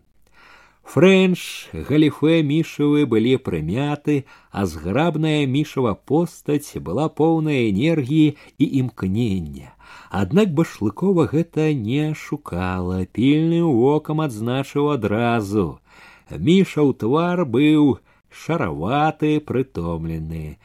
фрэнч 0.94 1.42
галіфе 1.90 2.40
мішавы 2.54 3.06
былі 3.12 3.36
прымяты 3.50 4.16
а 4.50 4.66
зграбная 4.66 5.46
мішава 5.46 5.94
постаць 5.94 6.82
была 6.90 7.06
поўная 7.22 7.60
энергіі 7.68 8.34
і 8.58 8.72
імкнення 8.82 9.72
Аднак 10.12 10.52
башлыкова 10.52 11.24
гэта 11.28 11.72
не 11.72 12.12
шукала, 12.12 13.04
пільным 13.16 13.68
вокам 13.80 14.20
адзначыў 14.20 14.90
адразу. 14.94 15.80
Мішаў 16.28 16.92
твар 17.02 17.44
быў 17.48 17.96
шараваты, 18.36 19.40
прытомлены. 19.40 20.58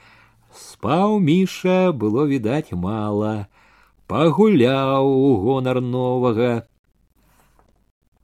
Спаў 0.53 1.19
міша 1.19 1.91
было 1.91 2.25
відаць 2.25 2.71
мала, 2.71 3.47
пагуляў 4.07 5.11
у 5.11 5.35
гонар 5.43 5.81
новага. 5.81 6.65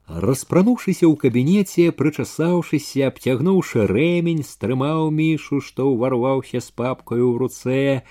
Распрануўшыся 0.08 1.06
ў 1.08 1.16
кабінеце, 1.16 1.92
прычасаўшыся, 2.00 3.08
абцягнуўшы 3.12 3.86
рэмень, 3.88 4.44
стрымаў 4.44 5.12
мішу, 5.12 5.62
што 5.62 5.88
ўварваўся 5.92 6.60
з 6.60 6.70
папкаю 6.76 7.24
ў 7.32 7.36
руцэ. 7.40 8.04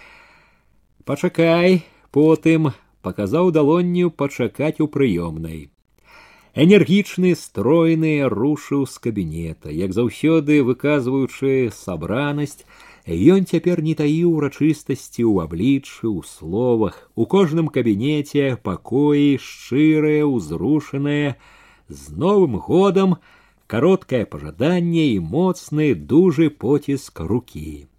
Пачакай, 1.05 1.85
потым 2.11 2.73
паказаў 3.03 3.51
далонню 3.53 4.11
пачакаць 4.11 4.81
у 4.81 4.89
прыёмнай. 4.89 5.69
Энергічны 6.57 7.35
стройны 7.35 8.29
рушыў 8.29 8.87
з 8.87 8.99
кабінета, 8.99 9.71
як 9.71 9.93
заўсёды 9.97 10.61
выказваючы 10.63 11.71
сабранасць, 11.73 12.67
Ён 13.07 13.47
цяпер 13.51 13.83
не 13.83 13.97
таіў 13.99 14.39
урачыстасці 14.39 15.27
ў 15.27 15.43
абліччы, 15.43 16.07
у 16.07 16.23
словах, 16.23 17.11
у 17.19 17.27
кожным 17.27 17.67
кабінеце 17.67 18.55
пакоі 18.63 19.43
шчырыя, 19.43 20.23
узрушаныя, 20.23 21.35
з 21.89 22.15
новым 22.15 22.63
годам 22.63 23.17
кароткае 23.67 24.23
пажаданне 24.25 25.19
і 25.19 25.19
моцны 25.19 25.95
дужы 25.99 26.47
поціск 26.51 27.27
рукі. 27.27 27.91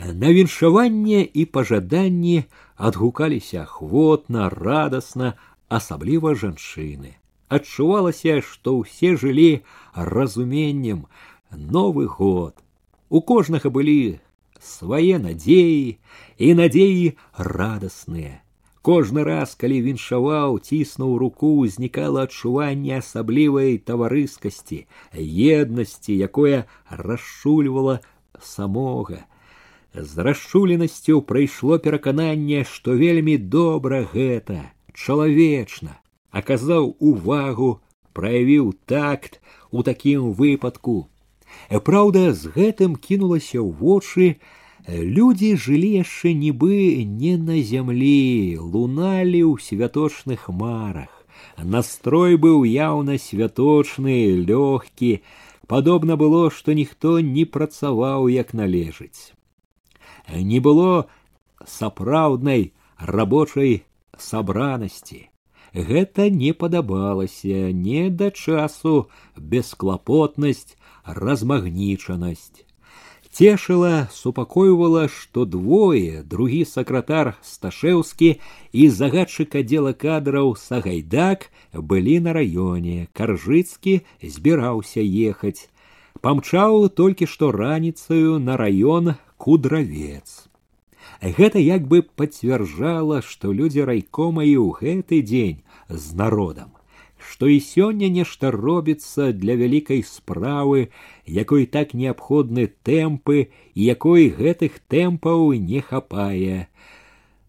На 0.00 0.32
віншаванне 0.32 1.20
і 1.28 1.44
пажаданні 1.44 2.44
адгукаліся 2.76 3.68
ахвотна 3.68 4.48
радасна 4.48 5.34
асабліва 5.78 6.34
жанчыны 6.42 7.12
адчувалася 7.56 8.38
што 8.48 8.78
ўсе 8.80 9.14
жылі 9.22 9.50
разуменнем 10.14 11.04
новы 11.76 12.08
год 12.16 12.64
у 13.08 13.22
кожнага 13.30 13.72
былі 13.78 14.00
свае 14.72 15.22
надзеі 15.22 15.96
і 16.48 16.50
надзеі 16.60 17.06
радасныя 17.52 18.34
кожны 18.88 19.24
раз 19.28 19.54
калі 19.62 19.80
віншаваў 19.86 20.58
ціснуў 20.68 21.16
руку 21.22 21.54
узнікала 21.64 22.28
адчуванне 22.28 23.00
асаблівай 23.00 23.80
таварыскасці 23.90 24.84
еднасці 25.56 26.20
якое 26.28 26.62
расшульвала 27.08 27.98
самога 28.52 29.24
з 29.94 30.18
расчуленасцю 30.18 31.22
прыйшло 31.22 31.78
перакананне, 31.78 32.64
што 32.64 32.94
вельмі 32.94 33.36
добра 33.38 34.04
гэта, 34.12 34.70
чалавечна, 34.94 35.98
аказаў 36.30 36.94
увагу, 36.98 37.80
праявіў 38.12 38.74
такт 38.86 39.40
у 39.70 39.82
такім 39.82 40.32
выпадку. 40.32 41.08
Праўда, 41.70 42.32
з 42.32 42.52
гэтым 42.54 42.96
кінулася 42.96 43.60
ў 43.62 43.70
вочы, 43.78 44.26
людзі 44.88 45.56
жылі 45.56 45.90
яшчэ 46.02 46.32
нібы 46.32 47.04
не 47.04 47.36
на 47.36 47.60
зямлі, 47.60 48.58
луналі 48.58 49.42
ў 49.44 49.54
святочных 49.60 50.48
марах. 50.48 51.12
Настрой 51.58 52.36
быў 52.36 52.64
яўна 52.64 53.18
святочны, 53.18 54.44
лёгкі, 54.48 55.20
падобна 55.66 56.16
было, 56.16 56.50
што 56.50 56.72
ніхто 56.72 57.20
не 57.20 57.44
працаваў 57.44 58.28
як 58.32 58.54
належыць. 58.54 59.34
Не 60.32 60.60
было 60.60 61.08
сапраўднай 61.66 62.72
рабочай 62.98 63.84
сабранасці. 64.18 65.28
Гэта 65.74 66.30
не 66.30 66.52
падабалася 66.52 67.72
не 67.72 68.08
да 68.10 68.30
часу 68.30 69.08
бесклапотнасць, 69.36 70.76
размагнічанасць. 71.04 72.64
Цешыла, 73.30 74.08
супакойвала, 74.10 75.06
што 75.08 75.44
двое, 75.44 76.22
другі 76.24 76.64
сакратар 76.64 77.36
Сташэўскі 77.44 78.30
і 78.72 78.88
загадчык 78.88 79.54
аддзела 79.60 79.92
кадраў 79.92 80.56
Сагайдак 80.56 81.50
былі 81.72 82.18
на 82.24 82.32
раёне. 82.32 83.06
Каржыцкі 83.12 84.00
збіраўся 84.24 85.04
ехаць. 85.04 85.68
Памчаў 86.24 86.88
толькі 86.88 87.28
што 87.28 87.52
раніцаю 87.52 88.38
на 88.40 88.56
раён 88.56 89.14
кудравец. 89.36 90.48
Гэта 91.22 91.58
як 91.58 91.86
бы 91.90 92.02
пацвярджала, 92.02 93.22
што 93.22 93.52
людзі 93.52 93.84
райкома 93.90 94.44
і 94.46 94.54
ў 94.54 94.68
гэты 94.80 95.22
дзень 95.22 95.62
з 95.88 96.14
народам, 96.14 96.70
што 97.18 97.50
і 97.50 97.58
сёння 97.58 98.08
нешта 98.08 98.50
робіцца 98.54 99.32
для 99.32 99.58
вялікай 99.58 100.04
справы, 100.06 100.88
якой 101.26 101.66
так 101.66 101.94
неабходны 101.94 102.70
тэмпы 102.86 103.50
і 103.74 103.80
якой 103.82 104.30
гэтых 104.30 104.78
тэмпаў 104.86 105.52
не 105.58 105.82
хапае. 105.82 106.68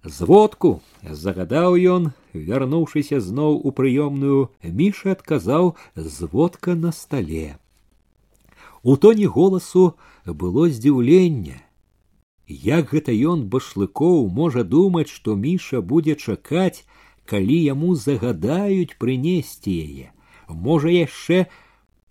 Зводку 0.03 0.81
загадаў 1.03 1.77
ён, 1.77 2.11
вярнуўшыся 2.33 3.19
зноў 3.19 3.59
у 3.61 3.71
прыёмную, 3.75 4.49
міша 4.63 5.11
адказаў 5.17 5.75
зводка 5.95 6.75
на 6.75 6.91
стале. 6.91 7.57
У 8.81 8.95
тоне 8.95 9.27
голасу 9.27 9.95
было 10.25 10.69
здзіўленне, 10.69 11.59
Як 12.49 12.93
гэта 12.93 13.13
ён 13.31 13.45
башлыкоў 13.53 14.27
можа 14.37 14.63
думаць, 14.63 15.09
што 15.13 15.35
міша 15.35 15.81
будзе 15.81 16.15
чакаць, 16.15 16.85
калі 17.29 17.57
яму 17.63 17.95
загадаюць 17.95 18.97
прынесці 18.97 19.73
яе, 19.87 20.07
можа 20.49 20.89
яшчэ 20.89 21.45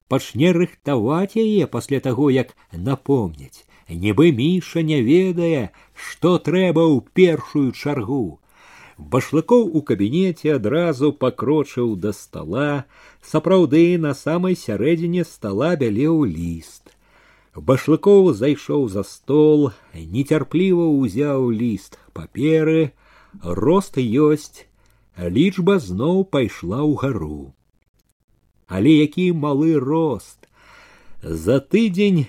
пачне 0.08 0.52
рыхтаваць 0.56 1.34
яе 1.34 1.66
пасля 1.66 1.98
таго, 2.00 2.30
як 2.30 2.54
напомняць, 2.72 3.66
нібы 3.88 4.30
міша 4.32 4.84
не 4.90 5.00
ведае, 5.02 5.70
што 5.94 6.38
трэба 6.38 6.86
ў 6.86 7.02
першую 7.20 7.72
чаргу. 7.72 8.38
Башлыкоў 8.98 9.66
у 9.78 9.82
кабінеце 9.88 10.54
адразу 10.58 11.12
пакрочыў 11.12 11.94
да 12.04 12.12
стала, 12.12 12.86
сапраўды 13.22 13.82
на 14.06 14.14
самай 14.14 14.58
сярэдзіне 14.62 15.24
стала 15.24 15.74
бялеў 15.82 16.24
ліст. 16.30 16.81
Башлыкоў 17.54 18.32
зайшоў 18.38 18.88
за 18.88 19.02
стол, 19.02 19.70
нецярпліва 19.94 20.86
ўзяў 20.94 21.50
ліст 21.50 21.98
паперы, 22.14 22.92
рост 23.42 23.98
ёсць, 23.98 24.66
лічба 25.18 25.78
зноў 25.82 26.24
пайшла 26.24 26.82
ўгару. 26.86 27.54
Але 28.68 28.92
які 29.02 29.32
малы 29.32 29.74
рост! 29.80 30.46
За 31.22 31.58
тыдзень 31.58 32.28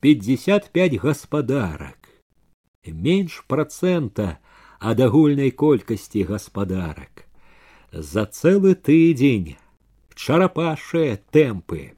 55 0.00 0.98
гаспадарак, 0.98 2.10
менш 2.84 3.44
процента 3.46 4.38
ад 4.80 5.00
агульнай 5.00 5.50
колькасці 5.50 6.24
гаспадарак. 6.28 7.24
За 7.92 8.26
цэлы 8.26 8.74
тыдзень 8.74 9.54
чарапашыя 10.18 11.22
тэмпы 11.30 11.94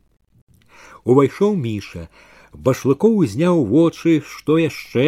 увайшоў 1.04 1.56
міша 1.66 2.08
башлыкоў 2.68 3.16
узняў 3.22 3.64
вочы 3.72 4.20
што 4.32 4.58
яшчэ 4.62 5.06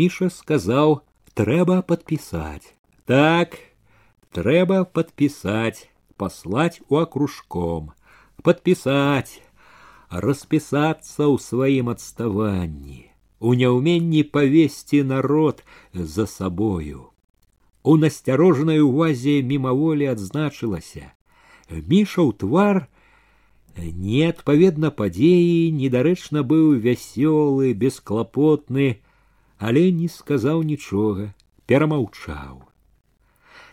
міша 0.00 0.28
сказаў 0.38 0.98
трэба 1.40 1.78
падпісаць 1.92 2.74
так 3.12 3.56
трэба 4.38 4.82
падпісаць 4.98 5.88
паслаць 6.22 6.80
у 6.88 7.00
акружком 7.04 7.88
падпісаць 8.48 9.40
распісацца 10.26 11.22
ў 11.28 11.36
сваім 11.46 11.90
адставанні 11.94 13.00
у 13.40 13.54
няўменні 13.62 14.22
павесці 14.36 15.02
народ 15.14 15.64
за 15.94 16.26
сабою 16.26 17.08
у 17.82 17.96
насцярожанай 18.02 18.80
увазе 18.86 19.40
мімаволі 19.52 20.10
адзначылася 20.12 21.10
міша 21.70 22.22
ў 22.22 22.30
твар 23.76 23.90
неадпаведна 24.02 24.90
падзеі 24.90 25.72
недарэчна 25.72 26.42
быў 26.42 26.76
вясёлы 26.84 27.72
бесклапотны 27.74 29.00
але 29.58 29.90
не 29.92 30.08
сказаў 30.08 30.62
нічога 30.62 31.32
перамаўчаў 31.66 32.62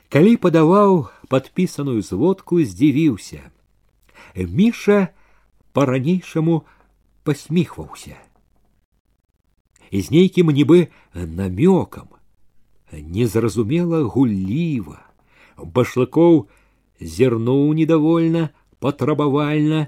калі 0.09 0.33
падаваў 0.45 1.09
падпісаную 1.33 2.01
зводку 2.01 2.61
здзівіўся 2.63 3.41
міша 4.35 5.09
по 5.73 5.85
ранейшаму 5.85 6.63
посміхваўся 7.23 8.17
з 9.91 10.05
нейкім 10.15 10.53
нібы 10.55 10.87
намёкам 11.13 12.07
незразумела 12.93 14.03
гулліва 14.15 15.01
башлыкоў 15.57 16.47
зірнуў 17.01 17.73
недовольна 17.73 18.49
патрабавальна 18.84 19.86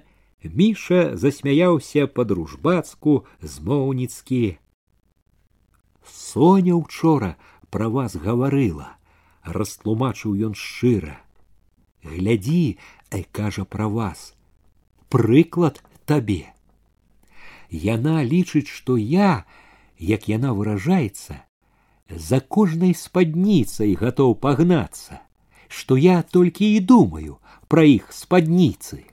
міша 0.56 1.00
засмяяўся 1.20 2.06
па-дружбацку 2.08 3.16
змоўніцкі. 3.42 4.56
Соня 6.00 6.72
учора 6.80 7.36
пра 7.68 7.88
вас 7.92 8.16
гаварыла 8.16 8.96
растлумачыў 9.44 10.38
ён 10.48 10.56
шчыра. 10.56 11.20
Глядзі 12.08 12.78
ай 13.12 13.26
кажа 13.36 13.66
пра 13.68 13.90
вас. 13.92 14.32
Прыклад 15.12 15.82
табе. 16.08 16.48
Яна 17.68 18.24
лічыць 18.24 18.72
што 18.72 18.96
я 18.96 19.44
як 19.98 20.24
яна 20.32 20.56
выражаецца 20.56 21.42
за 22.08 22.40
кожнай 22.40 22.96
спадніцай 22.96 23.92
гатоў 24.00 24.38
пагнацца 24.40 25.20
што 25.68 25.96
я 26.00 26.22
толькі 26.22 26.64
і 26.76 26.80
думаю 26.80 27.38
пра 27.71 27.87
іх 27.87 28.11
спадніцы. 28.11 29.05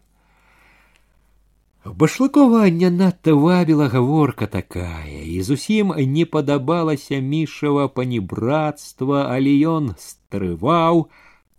Башлыкова 1.85 2.69
не 2.71 2.91
надта 2.91 3.35
вабіла 3.35 3.87
гаворка 3.89 4.47
такая, 4.47 5.23
і 5.23 5.43
зусім 5.43 5.95
не 5.97 6.27
падабалася 6.27 7.21
мішава 7.21 7.89
панібратства, 7.89 9.31
але 9.31 9.55
ён 9.63 9.95
стрываў, 9.97 11.07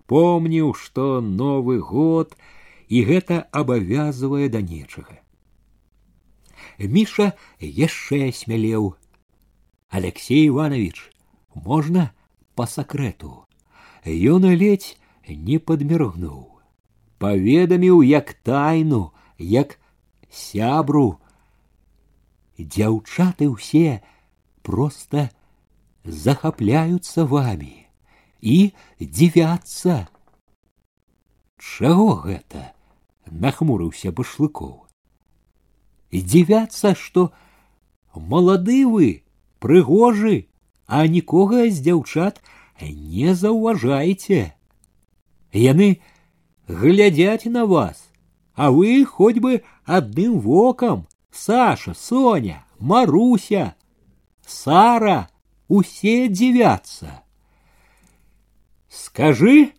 помніў, 0.06 0.74
што 0.76 1.22
новы 1.22 1.80
год 1.80 2.36
і 2.90 3.04
гэта 3.10 3.48
абавязвае 3.52 4.50
да 4.50 4.62
нечага. 4.62 5.18
Міша 6.78 7.34
яшчэ 7.60 8.32
смялеў. 8.36 8.94
Алексей 9.90 10.48
Иванович, 10.48 11.10
можна 11.56 12.12
по 12.56 12.68
сакрэту. 12.68 13.48
Ён 14.06 14.46
ледзь 14.46 14.94
не 15.28 15.58
падміргнуў 15.58 16.53
паведаміў 17.24 18.02
як 18.04 18.34
тайну 18.48 19.02
як 19.38 19.76
сябру 20.30 21.20
дзяўчаты 22.60 23.50
ўсе 23.52 24.00
просто 24.64 25.30
захапляюцца 26.04 27.26
вами 27.26 27.88
і 28.42 28.58
дзівяцца 29.00 30.08
чаго 31.60 32.12
гэта 32.26 32.68
нахмурыўся 33.46 34.12
башлыкоў 34.20 34.76
дзівяцца 36.12 36.94
што 37.00 37.32
малады 38.16 38.86
вы 38.92 39.10
прыгожы 39.66 40.38
а 40.88 41.06
нікога 41.16 41.68
з 41.70 41.84
дзяўчат 41.88 42.42
не 42.82 43.36
заўважаеце 43.42 44.40
яны 45.64 45.90
глядзяць 46.68 47.46
на 47.46 47.66
вас, 47.66 48.10
а 48.54 48.72
вы 48.72 49.06
хоть 49.06 49.40
бы 49.40 49.64
адным 49.86 50.40
вокам, 50.40 51.08
Саша, 51.32 51.94
Соня, 51.94 52.66
Маруся, 52.80 53.76
Сара, 54.46 55.30
усе 55.68 56.28
дзівяцца. 56.28 57.24
Скажы, 58.90 59.74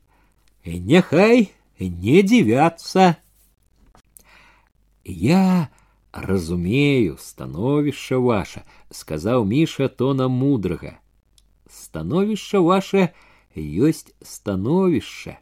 няхай 0.64 1.50
не 1.78 2.22
дзівяцца. 2.22 3.16
Я 5.04 5.68
разумею 6.12 7.18
становішча 7.18 8.18
ваша, 8.18 8.62
сказаў 8.90 9.44
міша 9.44 9.88
тона 9.88 10.28
мудрага. 10.28 10.98
Становішча 11.70 12.60
ваше 12.60 13.10
ёсць 13.56 14.14
становішча 14.22 15.38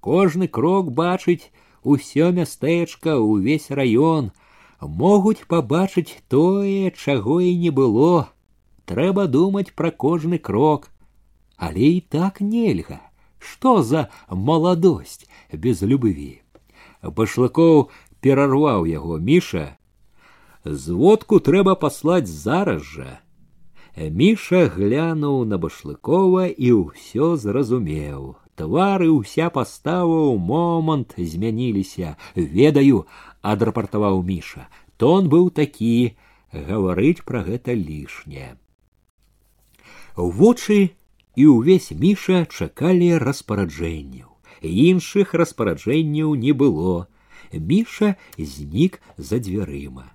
кожны 0.00 0.48
крок 0.48 0.90
бачыць 0.92 1.50
усё 1.82 2.30
мястэчка 2.38 3.16
увесь 3.18 3.70
раён 3.70 4.30
могуць 4.80 5.46
пабачыць 5.48 6.20
тое 6.28 6.90
чаго 6.90 7.40
і 7.40 7.54
не 7.64 7.70
было 7.70 8.28
трэба 8.92 9.26
думаць 9.36 9.72
пра 9.80 9.90
кожны 10.06 10.38
крок 10.38 10.90
але 11.56 11.88
і 11.96 12.00
так 12.16 12.40
нельга 12.40 13.00
што 13.38 13.74
за 13.82 14.08
маладосць 14.50 15.28
без 15.66 15.82
любыві 15.92 16.30
башлыкоў 17.20 17.88
перарваў 18.26 18.86
яго 18.90 19.18
міша 19.30 19.66
зводку 20.64 21.40
трэба 21.48 21.74
паслаць 21.80 22.28
зараз 22.28 22.82
жа 22.94 23.10
міша 24.20 24.64
глянуў 24.76 25.44
на 25.50 25.60
башлыкова 25.64 26.48
і 26.48 26.72
ўсё 26.78 27.36
зразумеў 27.36 28.34
твары 28.60 29.10
ўся 29.10 29.50
пастава 29.54 30.18
ў 30.30 30.38
момант 30.50 31.14
змяніліся 31.18 32.16
ведаю 32.34 33.06
адрапартаваў 33.54 34.20
міша 34.28 34.68
тон 35.02 35.30
быў 35.32 35.48
такі 35.60 35.94
гаварыць 36.68 37.24
пра 37.30 37.42
гэта 37.48 37.74
лішне 37.74 38.54
вочы 40.16 40.78
і 41.34 41.46
ўвесь 41.50 41.90
міша 42.04 42.44
чакалі 42.46 43.10
распараджэнняў 43.18 44.30
іншых 44.62 45.34
распараджэнняў 45.42 46.34
не 46.46 46.54
было 46.64 46.96
міша 47.52 48.14
знік 48.38 49.00
за 49.18 49.42
дзвярыма 49.42 50.06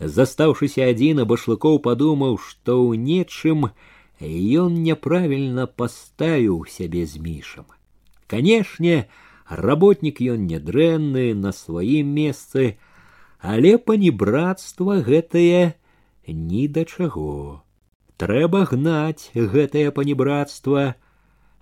застаўшыся 0.00 0.88
адзін 0.94 1.24
башлыкоў 1.28 1.78
падумаў 1.84 2.40
што 2.40 2.80
ў 2.80 2.96
нечым 2.96 3.68
ён 4.64 4.80
няправільна 4.88 5.68
паставіў 5.82 6.64
сябе 6.72 7.04
з 7.12 7.22
мішам 7.28 7.68
Канешне 8.27 9.07
работнік 9.49 10.21
ён 10.35 10.47
нядрэнны 10.51 11.33
на 11.33 11.55
сваім 11.55 12.13
месцы 12.19 12.75
але 13.39 13.77
панібратства 13.77 14.99
гэтае 15.01 15.73
ні 16.27 16.67
да 16.67 16.83
чаго. 16.85 17.63
Трэба 18.17 18.65
гнаць 18.71 19.29
гэтае 19.35 19.91
панібратства 19.91 20.95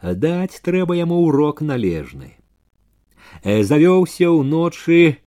даць 0.02 0.62
трэба 0.64 0.96
яму 0.96 1.20
урок 1.28 1.62
належны. 1.62 2.40
Завёўся 3.44 4.32
ўночы 4.32 5.20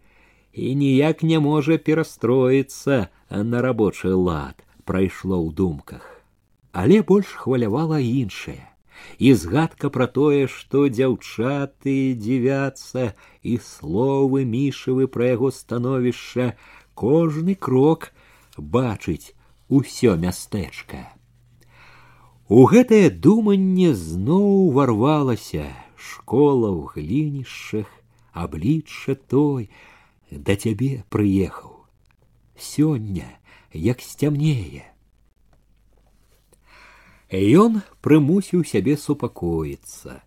і 0.52 0.74
ніяк 0.74 1.22
не 1.22 1.38
можа 1.38 1.76
перастроіцца 1.76 3.12
на 3.30 3.60
рабочы 3.60 4.14
лад 4.14 4.64
прайшло 4.88 5.36
ў 5.44 5.52
думках. 5.52 6.24
Але 6.72 7.02
больш 7.02 7.28
хвалявала 7.36 8.00
іншае 8.00 8.64
і 9.19 9.33
згадка 9.43 9.89
пра 9.95 10.07
тое 10.17 10.47
што 10.55 10.85
дзяўчаты 10.89 11.95
дзівяцца 12.19 13.13
і 13.53 13.57
словы 13.69 14.43
мішавы 14.53 15.07
пра 15.15 15.31
яго 15.33 15.51
становішча 15.57 16.53
кожны 17.03 17.55
крок 17.67 18.11
бачыць 18.57 19.33
усё 19.79 20.15
мястэчка 20.23 21.03
у 22.49 22.65
гэтае 22.73 23.09
думанне 23.27 23.93
зноў 24.05 24.71
варвалася 24.77 25.67
школа 26.09 26.69
ў 26.69 26.81
глінішчах 26.95 27.89
аблічча 28.45 29.15
той 29.33 29.69
да 30.49 30.57
цябе 30.65 30.91
прыехаў 31.13 31.73
сёння 32.57 33.29
як 33.73 34.01
сцямнее 34.01 34.83
Ён 37.31 37.81
прымусіў 38.01 38.63
сябе 38.63 38.97
супакоіцца. 38.97 40.21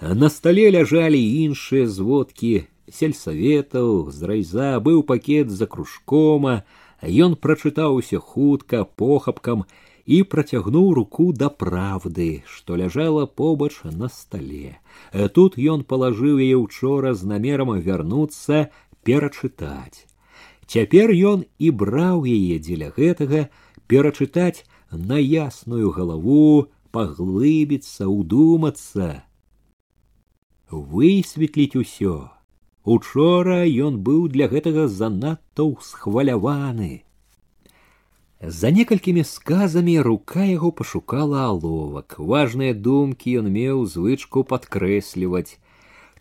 На 0.00 0.28
стале 0.28 0.70
ляжалі 0.70 1.20
іншыя 1.20 1.86
зводкі 1.86 2.66
сельсаветаў, 2.90 4.10
з 4.10 4.22
райза 4.26 4.70
быў 4.80 5.02
пакет 5.06 5.50
за 5.50 5.66
кружкома, 5.66 6.64
Ён 7.02 7.36
прачытаўся 7.36 8.18
хутка 8.18 8.84
похапкам 8.84 9.64
і 10.04 10.22
працягнуў 10.24 10.92
руку 10.94 11.32
да 11.32 11.48
праўды, 11.48 12.42
што 12.46 12.76
ляжала 12.76 13.26
побач 13.26 13.72
на 13.84 14.08
стале. 14.08 14.76
Тут 15.32 15.56
ён 15.56 15.84
палажыў 15.84 16.36
яе 16.36 16.56
учора 16.56 17.14
з 17.14 17.24
намерам 17.24 17.72
вярнуцца 17.80 18.68
перачытаць. 19.04 20.04
Цяпер 20.66 21.10
ён 21.10 21.44
і 21.58 21.70
браў 21.70 22.26
яе 22.28 22.58
дзеля 22.60 22.92
гэтага 22.96 23.48
перачытаць 23.88 24.64
на 24.90 25.18
ясную 25.22 25.90
галаву 25.96 26.68
паглыбіцца 26.90 28.08
удумацца 28.10 29.10
высветліць 30.70 31.78
усё 31.82 32.16
учора 32.96 33.60
ён 33.86 34.00
быў 34.08 34.26
для 34.34 34.50
гэтага 34.54 34.88
занадта 34.88 35.66
ўсхваляваны 35.68 36.92
за 38.40 38.70
некалькімі 38.76 39.24
сказамі 39.30 39.96
рука 40.00 40.44
яго 40.50 40.70
пашукала 40.72 41.46
аловак 41.46 42.16
важныя 42.18 42.74
думкі 42.74 43.34
ён 43.42 43.50
меў 43.56 43.84
звычку 43.94 44.44
падкрэсліваць 44.52 45.58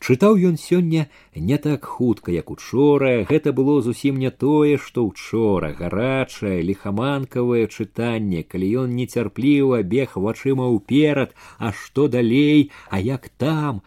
чытаў 0.04 0.38
ён 0.50 0.58
сёння 0.58 1.08
не 1.36 1.58
так 1.58 1.86
хутка 1.86 2.32
як 2.32 2.52
учора 2.52 3.12
гэта 3.32 3.54
было 3.54 3.82
зусім 3.88 4.20
не 4.24 4.32
тое 4.44 4.78
што 4.84 5.06
учора 5.08 5.72
гарачае 5.80 6.60
лихаманкавае 6.70 7.66
чытанне 7.68 8.44
калі 8.44 8.70
ён 8.84 8.96
нецярпліва 9.00 9.82
бег 9.96 10.16
вачыма 10.28 10.70
ўперад 10.76 11.36
а 11.58 11.74
што 11.82 12.08
далей 12.08 12.72
а 12.90 13.00
як 13.00 13.30
там 13.46 13.84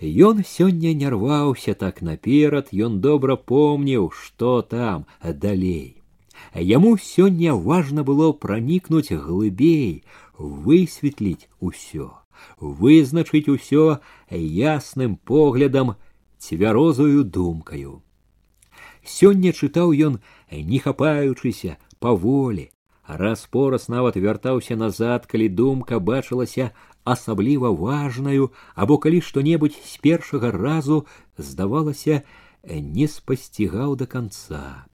Ён 0.00 0.44
сёння 0.46 0.94
не 0.94 1.08
рваўся 1.10 1.74
так 1.74 2.02
наперад, 2.02 2.68
ён 2.70 3.00
добра 3.00 3.34
помніў, 3.34 4.12
што 4.14 4.62
там 4.62 5.06
далей. 5.24 5.96
Яму 6.54 6.96
сёння 7.02 7.54
важна 7.54 8.04
было 8.04 8.30
пранікнуць 8.32 9.10
глыбей, 9.10 10.04
высветліць 10.38 11.50
усё 11.58 12.14
вызначыць 12.60 13.48
усё 13.48 13.98
ясным 14.30 15.16
поглядам 15.16 15.94
цвярозую 16.38 17.24
думкаю. 17.24 18.02
Сёння 19.04 19.52
чытаў 19.52 19.92
ён, 19.92 20.18
не 20.50 20.78
хапаючыся 20.78 21.78
паволі, 21.98 22.70
раз 23.06 23.46
пораз 23.50 23.88
нават 23.88 24.16
вяртаўся 24.16 24.76
назад, 24.76 25.26
калі 25.26 25.48
думка 25.48 25.98
бачылася 25.98 26.70
асабліва 27.04 27.70
важнаю, 27.70 28.52
або 28.74 28.98
калі 28.98 29.20
што-небудзь 29.24 29.80
з 29.80 29.96
першага 30.04 30.52
разу 30.52 31.06
здавалася 31.38 32.22
не 32.68 33.08
спасцігаў 33.08 33.96
да 33.96 34.06
канца. 34.06 34.84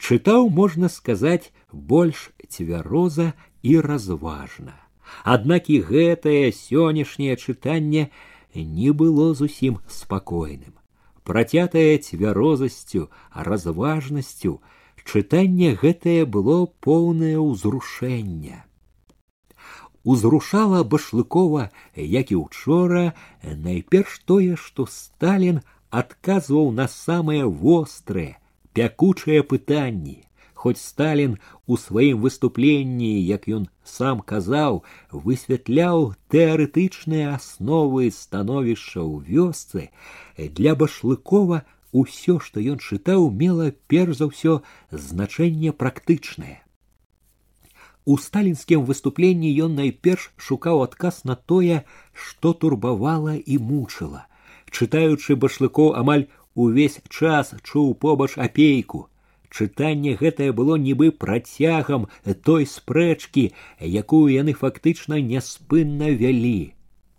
Чытаў, 0.00 0.48
можна 0.48 0.88
сказаць, 0.88 1.52
больш 1.72 2.30
цвяроза 2.48 3.32
і 3.62 3.80
разважна. 3.84 4.72
Аднак 5.24 5.68
і 5.70 5.80
гэтае 5.80 6.52
сённяшняе 6.52 7.36
чытанне 7.36 8.10
не 8.54 8.90
было 8.92 9.34
зусім 9.34 9.78
спакойным. 9.88 10.74
Працятае 11.24 11.98
цвярозасцю, 11.98 13.10
разважнасцю, 13.34 14.60
чытанне 15.04 15.74
гэтае 15.74 16.24
было 16.24 16.66
поўнае 16.66 17.36
ўзрушэнне. 17.38 18.64
Узрушала 20.02 20.82
башлыкова, 20.82 21.68
як 21.94 22.32
і 22.32 22.36
учора, 22.36 23.12
найперш 23.44 24.18
тое, 24.24 24.56
што 24.56 24.86
Сталін 24.86 25.60
адказваў 25.90 26.70
на 26.72 26.88
самыя 26.88 27.46
вострыя, 27.46 28.38
пякучыя 28.72 29.42
пытанні, 29.42 30.23
Хоць 30.64 30.80
Сталін 30.80 31.38
у 31.66 31.76
сваім 31.80 32.20
выступленні, 32.20 33.12
як 33.24 33.48
ён 33.48 33.68
сам 33.82 34.20
казаў, 34.20 34.82
высвятляў 35.10 36.14
тэарэтычныя 36.28 37.36
асновы 37.36 38.10
становішча 38.12 39.00
ў 39.00 39.24
вёсцы, 39.24 39.88
для 40.36 40.76
башлыкова 40.76 41.64
усё, 41.92 42.38
што 42.38 42.60
ён 42.60 42.78
чытаў, 42.78 43.30
мела 43.30 43.72
перш 43.88 44.20
за 44.20 44.28
ўсё 44.28 44.60
значэнне 44.92 45.72
практычнае. 45.72 46.60
У 48.04 48.16
сталінскім 48.18 48.84
выступленні 48.88 49.50
ён 49.64 49.76
найперш 49.80 50.30
шукаў 50.36 50.82
адказ 50.84 51.22
на 51.24 51.36
тое, 51.36 51.84
што 52.12 52.52
турбавала 52.52 53.36
і 53.36 53.58
мучыла. 53.70 54.26
Чытаючы 54.70 55.36
башлыкоў 55.36 55.94
амаль 56.00 56.26
увесь 56.54 57.00
час 57.08 57.54
чуў 57.62 57.94
побач 57.94 58.36
апейку, 58.36 59.08
чытанне 59.54 60.14
гэтае 60.20 60.50
было 60.52 60.76
нібы 60.78 61.10
працягам 61.10 62.06
той 62.48 62.66
спрэчкі, 62.66 63.50
якую 63.80 64.26
яны 64.32 64.54
фактычна 64.54 65.20
няспынна 65.20 66.10
вялі. 66.22 66.74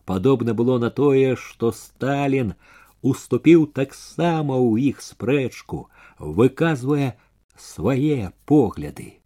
Падобна 0.06 0.54
было 0.54 0.80
на 0.80 0.89
тое, 0.89 1.36
што 1.36 1.72
Сталін 1.72 2.54
уступіў 3.02 3.67
таксама 3.80 4.56
ў 4.56 4.94
іх 4.94 5.02
спрэчку, 5.02 5.88
выказвае 6.20 7.13
свае 7.58 8.32
погляды. 8.46 9.22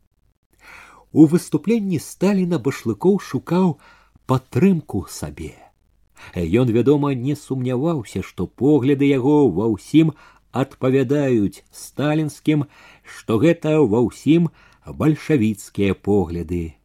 У 1.16 1.26
выступленні 1.32 2.00
Сталіна 2.04 2.60
башлыкоў 2.60 3.20
шукаў 3.24 3.78
падтрымку 4.28 5.06
сабе. 5.10 5.54
Ён, 6.36 6.72
вядома, 6.76 7.14
не 7.14 7.36
сумняваўся, 7.36 8.24
што 8.24 8.48
погляды 8.48 9.08
яго 9.08 9.48
ва 9.48 9.70
ўсім 9.72 10.12
адпавядаюць 10.52 11.64
сталінскім, 11.72 12.66
што 13.04 13.38
гэта 13.44 13.76
ва 13.84 14.02
ўсім 14.08 14.50
бальшавіцкія 14.88 15.96
погляды. 16.08 16.76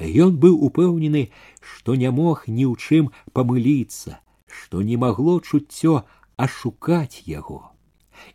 Ён 0.00 0.36
быў 0.42 0.56
упэўнены, 0.68 1.28
што 1.60 1.94
не 1.94 2.10
мог 2.10 2.48
ні 2.48 2.64
ў 2.66 2.74
чым 2.80 3.10
памыліцца, 3.36 4.18
што 4.48 4.82
не 4.82 4.96
магло 4.96 5.40
чуццё 5.40 6.02
ашукаць 6.36 7.22
яго. 7.26 7.70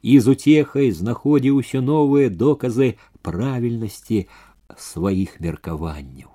І 0.02 0.20
з 0.20 0.36
уцехай 0.38 0.92
знаходзіў 0.92 1.62
усё 1.62 1.82
новыя 1.82 2.30
доказы 2.30 2.96
правільнасці 3.26 4.26
сваіх 4.78 5.42
меркаванняў. 5.42 6.30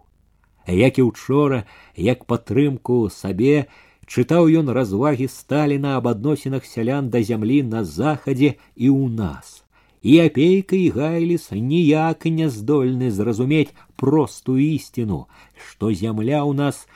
Як 0.66 0.98
і 0.98 1.02
учора, 1.02 1.64
як 1.96 2.26
падтрымку 2.26 3.08
сабе 3.10 3.66
чытаў 4.10 4.50
ён 4.60 4.70
развагі 4.76 5.30
сталіна 5.30 5.96
аб 6.00 6.10
адносінах 6.12 6.66
сялян 6.66 7.10
да 7.14 7.22
зямлі 7.30 7.62
на 7.72 7.82
захадзе 7.84 8.54
і 8.74 8.88
ў 8.90 9.10
нас 9.22 9.60
і 10.02 10.18
апейка 10.26 10.76
і 10.76 10.88
гайліс 10.96 11.50
ніяк 11.52 12.26
не 12.26 12.48
здольны 12.48 13.10
зразумець 13.14 13.74
простую 14.02 14.60
ісціну 14.66 15.20
што 15.68 15.92
зямля 16.02 16.42
ў 16.42 16.52
нас 16.62 16.86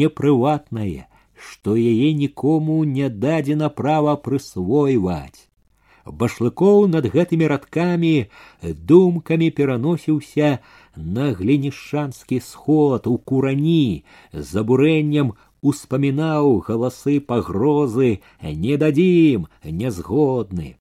непрыватная 0.00 1.08
што 1.50 1.76
яе 1.76 2.12
нікому 2.22 2.82
не 2.84 3.08
дадзена 3.08 3.70
права 3.82 4.16
прысвойваць 4.26 5.48
башлыкоў 6.22 6.86
над 6.92 7.08
гэтымі 7.14 7.48
радкамі 7.52 8.14
думкамі 8.62 9.50
пераносіўся 9.58 10.58
на 10.96 11.32
глінішчанскі 11.40 12.40
сход 12.44 13.06
у 13.06 13.16
курані 13.18 14.04
з 14.32 14.50
абурэннем 14.64 15.32
успамінаў 15.71 16.49
галасы 16.69 17.19
пагрозы 17.33 18.09
не 18.65 18.77
дадзім 18.81 19.45
нязгодны 19.81 20.75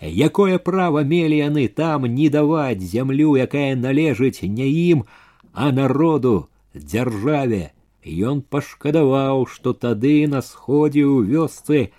якое 0.00 0.58
права 0.58 1.02
мелі 1.04 1.38
яны 1.38 1.66
там 1.68 2.06
не 2.18 2.28
даваць 2.28 2.82
зямлю 2.92 3.34
якая 3.46 3.74
належыць 3.76 4.42
не 4.42 4.68
ім 4.68 5.04
а 5.52 5.72
народу 5.72 6.48
дзяржаве? 6.74 7.72
Ён 8.08 8.40
пашкадаваў 8.40 9.46
што 9.52 9.74
тады 9.74 10.26
на 10.30 10.40
сходзе 10.40 11.02
ў 11.04 11.26
вёсцы 11.28 11.90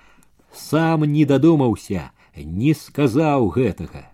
сам 0.53 1.03
не 1.03 1.25
дадумаўся 1.25 2.09
не 2.35 2.73
сказаў 2.73 3.49
гэтага 3.57 4.07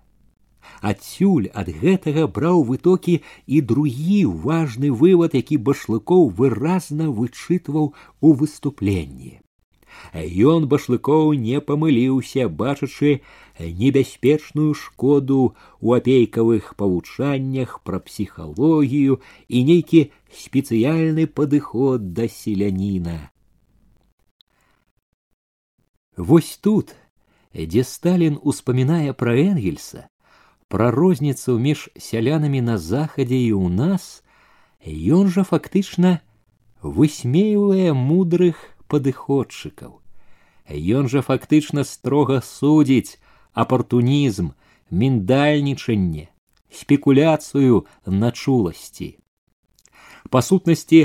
адсюль 0.92 1.50
ад 1.62 1.68
гэтага 1.82 2.26
браў 2.38 2.64
вытокі 2.70 3.20
і 3.46 3.60
другі 3.72 4.22
важны 4.48 4.90
вывад 5.02 5.36
які 5.42 5.60
башлыкоў 5.70 6.32
выразна 6.40 7.12
вычытваў 7.20 7.92
у 8.20 8.32
выступленні 8.42 9.38
ён 10.52 10.66
башлыкоў 10.72 11.32
не 11.34 11.60
памыліўся 11.60 12.48
бачачы 12.48 13.20
небяспечную 13.58 14.74
шкоду 14.74 15.40
у 15.80 15.92
апейкавых 15.98 16.74
павучаннях 16.76 17.80
пра 17.84 18.00
псіхалогію 18.06 19.20
і 19.48 19.64
нейкі 19.70 20.06
спецыяльны 20.44 21.26
падыход 21.26 22.12
да 22.14 22.28
селяніна 22.28 23.18
вось 26.16 26.56
тут 26.56 26.94
дзе 27.54 27.84
сталін 27.84 28.38
успамінае 28.42 29.12
пра 29.12 29.36
энгельса 29.36 30.08
пра 30.74 30.90
розніцу 30.90 31.58
між 31.58 31.90
сялянамі 31.98 32.60
на 32.60 32.78
захадзе 32.78 33.36
і 33.36 33.52
ў 33.58 33.68
нас 33.68 34.22
ён 35.18 35.30
жа 35.34 35.44
фактычна 35.44 36.18
высмейвае 36.82 37.92
мудрых 37.92 38.60
падыходчыкаў 38.86 39.98
ён 41.00 41.10
жа 41.12 41.22
фактычна 41.26 41.84
строга 41.84 42.40
судзіць 42.46 43.18
апартунізм 43.52 44.52
міндальнічанне 44.90 46.28
спекуляцыю 46.70 47.86
на 48.06 48.30
чуласці 48.30 49.10
па 50.30 50.42
сутнасці 50.46 51.02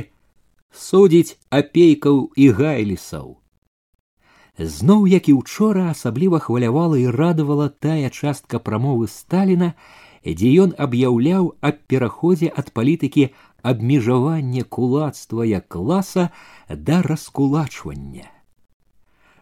судзіць 0.85 1.37
апейкаў 1.49 2.21
і 2.35 2.49
гайлісаў 2.59 3.27
Зноў, 4.58 5.06
як 5.06 5.28
і 5.28 5.32
учора 5.32 5.90
асабліва 5.90 6.38
хвалявала 6.38 6.98
і 6.98 7.10
радавала 7.10 7.68
тая 7.68 8.10
частка 8.10 8.58
прамовы 8.58 9.06
Сталіна, 9.08 9.74
дзе 10.26 10.50
ён 10.64 10.74
аб'яўляў 10.76 11.54
аб 11.60 11.76
пераходзе 11.86 12.50
ад 12.50 12.74
палітыкі 12.74 13.30
абмежавання 13.62 14.64
кулацтва 14.64 15.44
як 15.44 15.68
класа 15.68 16.30
да 16.68 17.02
раскулачвання. 17.02 18.28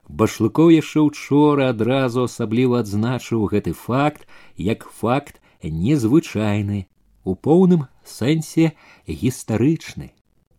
Башлыкоў 0.09 0.73
яшчэ 0.73 1.01
учора 1.05 1.69
адразу 1.75 2.25
асабліва 2.25 2.81
адзначыў 2.81 3.45
гэты 3.53 3.73
факт 3.77 4.25
як 4.57 4.89
факт 4.89 5.41
незвычайны, 5.63 6.87
у 7.25 7.35
поўным 7.35 7.89
сэнсе 8.05 8.73
гістарычны. 9.07 10.13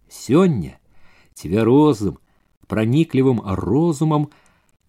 Сёння 0.10 0.78
цвярозым, 1.34 2.20
праніклівым 2.69 3.41
розумам 3.45 4.31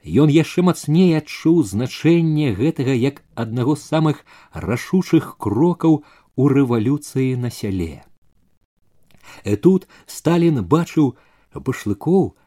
Ён 0.06 0.30
яшчэ 0.30 0.62
мацней 0.62 1.18
адчуў 1.18 1.64
значэнне 1.66 2.54
гэтага 2.54 2.94
як 2.94 3.24
аднаго 3.34 3.74
з 3.76 3.90
самых 3.90 4.22
рашучых 4.54 5.30
крокаў 5.42 6.04
у 6.36 6.48
рэвалюцыі 6.54 7.34
на 7.42 7.50
сяле. 7.50 8.06
Э 9.44 9.56
тут 9.58 9.88
Сталін 10.06 10.62
бачыў 10.62 11.18
башлыкоў, 11.56 12.38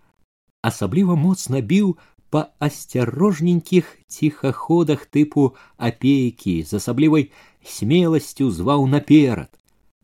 асабліва 0.63 1.19
моцна 1.19 1.61
біў 1.61 1.99
па 2.31 2.55
асцярожненькіх 2.63 3.91
ціхаходах 4.07 5.07
тыпу 5.11 5.57
апейкі 5.91 6.63
з 6.63 6.79
асаблівай 6.79 7.33
смеласцю 7.65 8.53
зваў 8.55 8.87
наперад. 8.87 9.51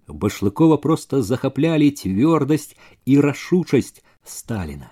Башлыкова 0.08 0.76
проста 0.82 1.22
захаплялі 1.22 1.94
цвёрдасць 1.94 2.74
і 3.06 3.20
рашучасць 3.20 4.02
Сталіна. 4.24 4.90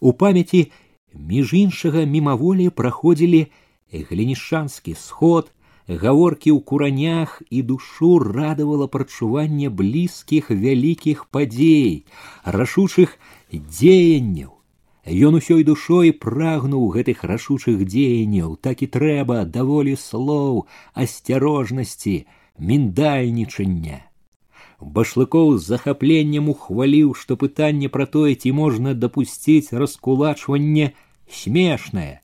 У 0.00 0.12
памяці 0.12 0.66
між 1.14 1.54
іншага 1.54 2.04
мімаволі 2.04 2.68
праходзілі 2.70 3.46
глінішанскі 3.92 4.94
сход 4.94 5.50
гаворкі 5.88 6.54
ў 6.54 6.60
куранях 6.62 7.42
і 7.50 7.62
душу 7.66 8.18
радавала 8.22 8.86
прачуванне 8.86 9.70
блізкіх 9.70 10.50
вялікіх 10.50 11.26
падзей 11.34 12.06
рашучых 12.44 13.18
дзеянняў 13.50 14.60
Ён 15.10 15.34
усёй 15.40 15.64
душой 15.64 16.12
прагнуў 16.12 16.90
гэтых 16.94 17.24
рашучых 17.24 17.82
дзеянняў 17.88 18.54
так 18.60 18.84
і 18.84 18.86
трэба 18.86 19.44
даволі 19.48 19.96
слоў 19.96 20.66
асцярожнасці 20.94 22.14
міндальнічання 22.60 24.04
Башлыкоў 24.81 25.57
з 25.57 25.63
захапленнем 25.71 26.49
ухваліў 26.49 27.13
што 27.15 27.37
пытанне 27.39 27.89
пра 27.89 28.05
тое 28.05 28.35
ці 28.35 28.51
можна 28.51 28.93
дапусціць 28.93 29.71
раскулачванне 29.71 30.93
смешнае. 31.31 32.21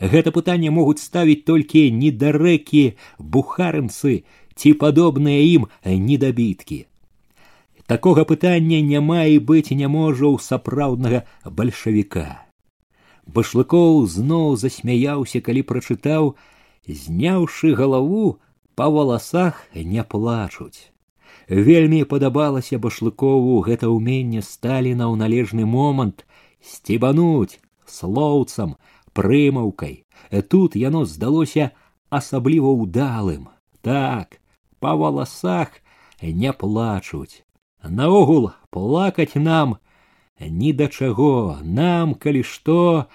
Гэта 0.00 0.32
пытанне 0.34 0.70
могуць 0.70 1.02
ставіць 1.02 1.44
толькі 1.46 1.90
недарэкі 1.90 2.98
бухарынцы 3.18 4.24
ці 4.54 4.72
падобныя 4.74 5.40
ім 5.54 5.68
недабіткі. 5.84 6.86
Такога 7.86 8.24
пытання 8.24 8.80
няма 8.80 9.24
і 9.28 9.38
быць 9.38 9.70
не 9.70 9.88
можа 9.88 10.26
ў 10.26 10.40
сапраўднага 10.40 11.22
бальшавіка. 11.44 12.42
Башлыкоў 13.26 14.04
зноў 14.08 14.56
засмяяўся 14.56 15.40
калі 15.40 15.62
прачытаў 15.62 16.34
зняўшы 16.88 17.72
галаву 17.78 18.40
па 18.74 18.88
валасах 18.88 19.62
не 19.74 20.02
плачуць 20.02 20.93
вельмі 21.48 22.04
падабалася 22.04 22.78
башлыкову 22.78 23.60
гэта 23.66 23.88
ўменне 23.92 24.40
сталіна 24.42 25.10
ў 25.10 25.14
належны 25.20 25.64
момант 25.68 26.24
сцебануць 26.64 27.60
слоўцам 27.86 28.76
прымаўкай. 29.12 30.04
Тут 30.48 30.76
яно 30.76 31.04
здалося 31.04 31.70
асабліва 32.10 32.72
ўдалым. 32.72 33.48
Так 33.82 34.40
па 34.80 34.96
валасах 34.96 35.80
не 36.22 36.52
плачуць. 36.52 37.44
Наогул 37.84 38.50
плакаць 38.70 39.36
нам 39.36 39.76
ні 40.40 40.72
да 40.72 40.88
чаго. 40.88 41.60
Нам 41.62 42.14
калі 42.14 42.42
што 42.42 43.06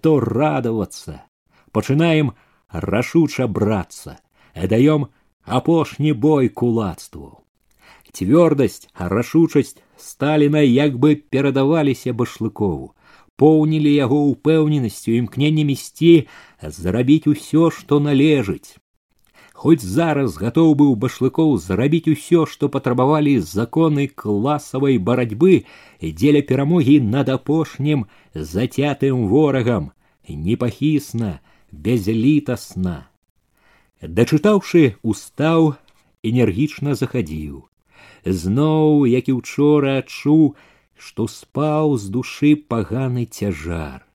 то 0.00 0.20
радавацца. 0.20 1.22
Пачынаем 1.72 2.32
рашуча 2.72 3.46
брацца. 3.46 4.18
Даём 4.54 5.10
апошні 5.44 6.12
бой 6.12 6.48
кулацтву 6.48 7.43
цвёрдасць 8.13 8.89
рашучасць 9.15 9.77
сталіна 10.09 10.65
як 10.65 10.97
бы 10.97 11.15
перадаваліся 11.15 12.13
башлыкову 12.21 12.93
поўнілі 13.39 13.95
яго 13.95 14.19
ўпэўненасцю 14.33 15.15
імкненнем 15.21 15.73
ісці 15.77 16.13
зрабіць 16.81 17.25
усё 17.33 17.71
што 17.79 18.03
належыць 18.09 18.79
Хоць 19.59 19.83
зараз 19.83 20.37
гатоў 20.39 20.69
быў 20.79 20.91
башлыкоў 21.03 21.49
зрабіць 21.59 22.07
усё, 22.07 22.45
што 22.51 22.69
патрабавалі 22.73 23.33
законы 23.43 24.05
класавай 24.21 24.95
барацьбы 25.09 25.57
дзеля 25.99 26.41
перамогі 26.51 26.95
над 27.15 27.31
апошнім 27.33 28.05
зацятым 28.51 29.27
ворагам, 29.27 29.91
непахісна, 30.29 31.31
безлітасна. 31.71 32.95
Дачытаўшы, 33.99 34.95
устаў, 35.03 35.75
энергічна 36.23 36.95
захадзіў. 36.95 37.67
Зноў, 38.24 39.04
як 39.06 39.28
і 39.28 39.36
учора 39.36 40.00
адчуў, 40.00 40.56
што 40.96 41.28
спаў 41.28 41.96
з 42.00 42.08
душы 42.08 42.56
паганы 42.56 43.26
цяжар. 43.28 44.06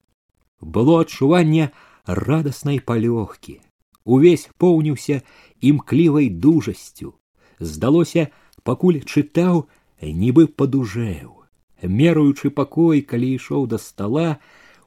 Было 0.60 1.00
адчуванне 1.06 1.70
радаснай 2.06 2.80
палёгкі. 2.80 3.60
Увесь 4.04 4.50
поўніўся 4.58 5.22
імклівай 5.60 6.28
дужасцю. 6.28 7.14
Здалося, 7.60 8.28
пакуль 8.64 9.00
чытаў, 9.04 9.68
нібы 10.02 10.48
падужэў. 10.48 11.46
Меруючы 11.82 12.50
пакой, 12.50 13.00
калі 13.00 13.36
ішоў 13.36 13.66
да 13.70 13.78
стала, 13.78 14.40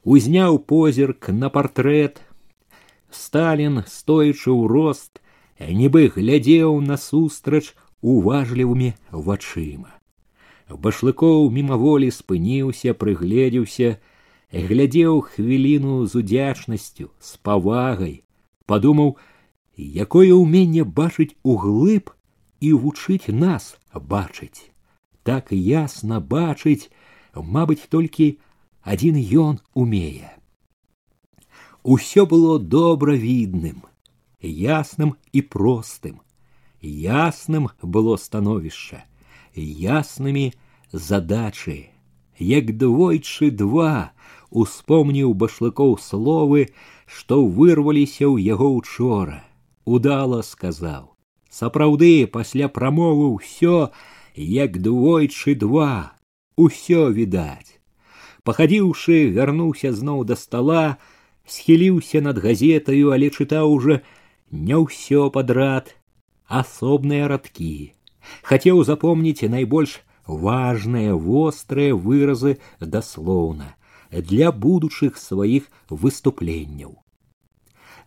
узняў 0.04 0.58
позірк 0.58 1.30
на 1.30 1.48
партрэт. 1.48 2.20
Сталін, 3.10 3.82
стоячы 3.88 4.50
ў 4.50 4.68
рост, 4.68 5.22
нібы 5.58 6.10
глядзеў 6.12 6.80
насустрач 6.82 7.72
уважлівымі 8.03 8.93
вачыма. 9.11 9.95
Башлыкоў 10.69 11.49
мімаволі 11.49 12.11
спыніўся, 12.13 12.93
прыгледзеўся, 12.93 13.97
глядзеў 14.53 15.21
хвіліну 15.21 16.05
з 16.05 16.21
удзячнасцю, 16.21 17.09
з 17.19 17.37
павагай, 17.41 18.21
падумаў, 18.65 19.17
якое 19.77 20.33
ўменне 20.33 20.83
бачыць 20.83 21.33
углыб 21.43 22.13
і 22.61 22.73
вучыць 22.73 23.33
нас 23.33 23.77
бачыць. 23.93 24.69
Так 25.23 25.51
ясна 25.51 26.19
бачыць, 26.19 26.89
мабыць, 27.33 27.89
толькі 27.89 28.37
адзін 28.83 29.17
ён 29.17 29.59
умее. 29.73 30.29
Усё 31.83 32.25
было 32.25 32.59
добра 32.59 33.13
відным, 33.13 33.83
ясным 34.41 35.15
і 35.31 35.41
простым. 35.41 36.21
Ясным 36.84 37.70
было 37.80 38.16
становішча, 38.20 39.04
яснымі 39.56 40.52
задачы, 40.92 41.88
як 42.36 42.76
двойчы 42.76 43.48
два 43.50 44.12
успомніў 44.50 45.32
башлыкоў 45.32 45.96
словы, 45.96 46.68
што 47.08 47.40
вырваліся 47.40 48.28
ў 48.28 48.44
яго 48.44 48.68
учора. 48.76 49.40
Удала 49.88 50.42
сказаў: 50.44 51.16
сапраўды 51.48 52.28
пасля 52.28 52.68
прамовы 52.68 53.32
ўсё, 53.32 53.88
як 54.36 54.76
двойчы 54.84 55.56
два, 55.56 56.20
усё 56.60 57.08
відаць. 57.08 57.80
Пахадзіўшы, 58.44 59.32
вярнуўся 59.32 59.96
зноў 59.96 60.24
да 60.28 60.36
стала, 60.36 61.00
схіліўся 61.48 62.20
над 62.20 62.44
газетаю, 62.44 63.16
але 63.16 63.32
чытаў 63.32 63.72
уже 63.72 64.02
не 64.52 64.76
ўсё 64.76 65.32
падрад, 65.32 65.96
асобныя 66.47 67.27
радкі. 67.31 67.93
Хацеў 68.43 68.83
запомніць 68.83 69.49
найбольш 69.49 69.99
важныя 70.27 71.15
вострыя 71.15 71.95
выразы 71.95 72.57
даслоўна 72.79 73.75
для 74.11 74.51
будучых 74.51 75.17
сваіх 75.17 75.69
выступленняў. 75.89 76.97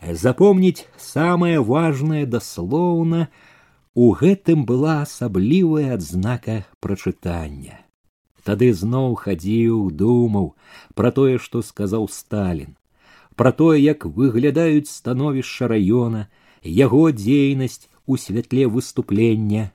Запомніць 0.02 0.86
самае 0.98 1.60
важнае 1.62 2.26
даслоўна 2.26 3.28
у 3.94 4.10
гэтым 4.18 4.64
была 4.66 5.02
асаблівая 5.02 5.94
адзнака 5.94 6.64
прачытання. 6.80 7.78
Тады 8.42 8.72
зноў 8.74 9.14
хадзіў, 9.14 9.90
думаў 9.94 10.54
пра 10.98 11.12
тое, 11.14 11.38
што 11.38 11.62
сказаў 11.62 12.08
Сталін, 12.10 12.74
пра 13.38 13.52
тое, 13.52 13.78
як 13.78 14.04
выглядаюць 14.04 14.90
становішча 14.90 15.70
раёна, 15.70 16.26
яго 16.66 17.10
дзейнасць 17.14 17.86
у 18.07 18.17
святле 18.17 18.65
выступлення, 18.67 19.71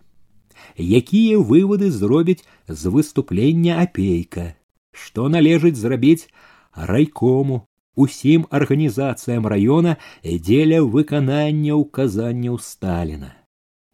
якія 0.77 1.39
вывады 1.39 1.91
зробіць 1.91 2.45
з 2.69 2.83
выступлення 2.89 3.79
апейка, 3.85 4.57
што 4.91 5.29
належыць 5.29 5.77
зрабіць 5.77 6.29
райкому 6.75 7.63
усім 7.95 8.47
арганізацыям 8.51 9.47
раёна 9.47 9.97
дзеля 10.25 10.83
выканання 10.83 11.77
ўказанняў 11.77 12.59
Сталіна. 12.59 13.37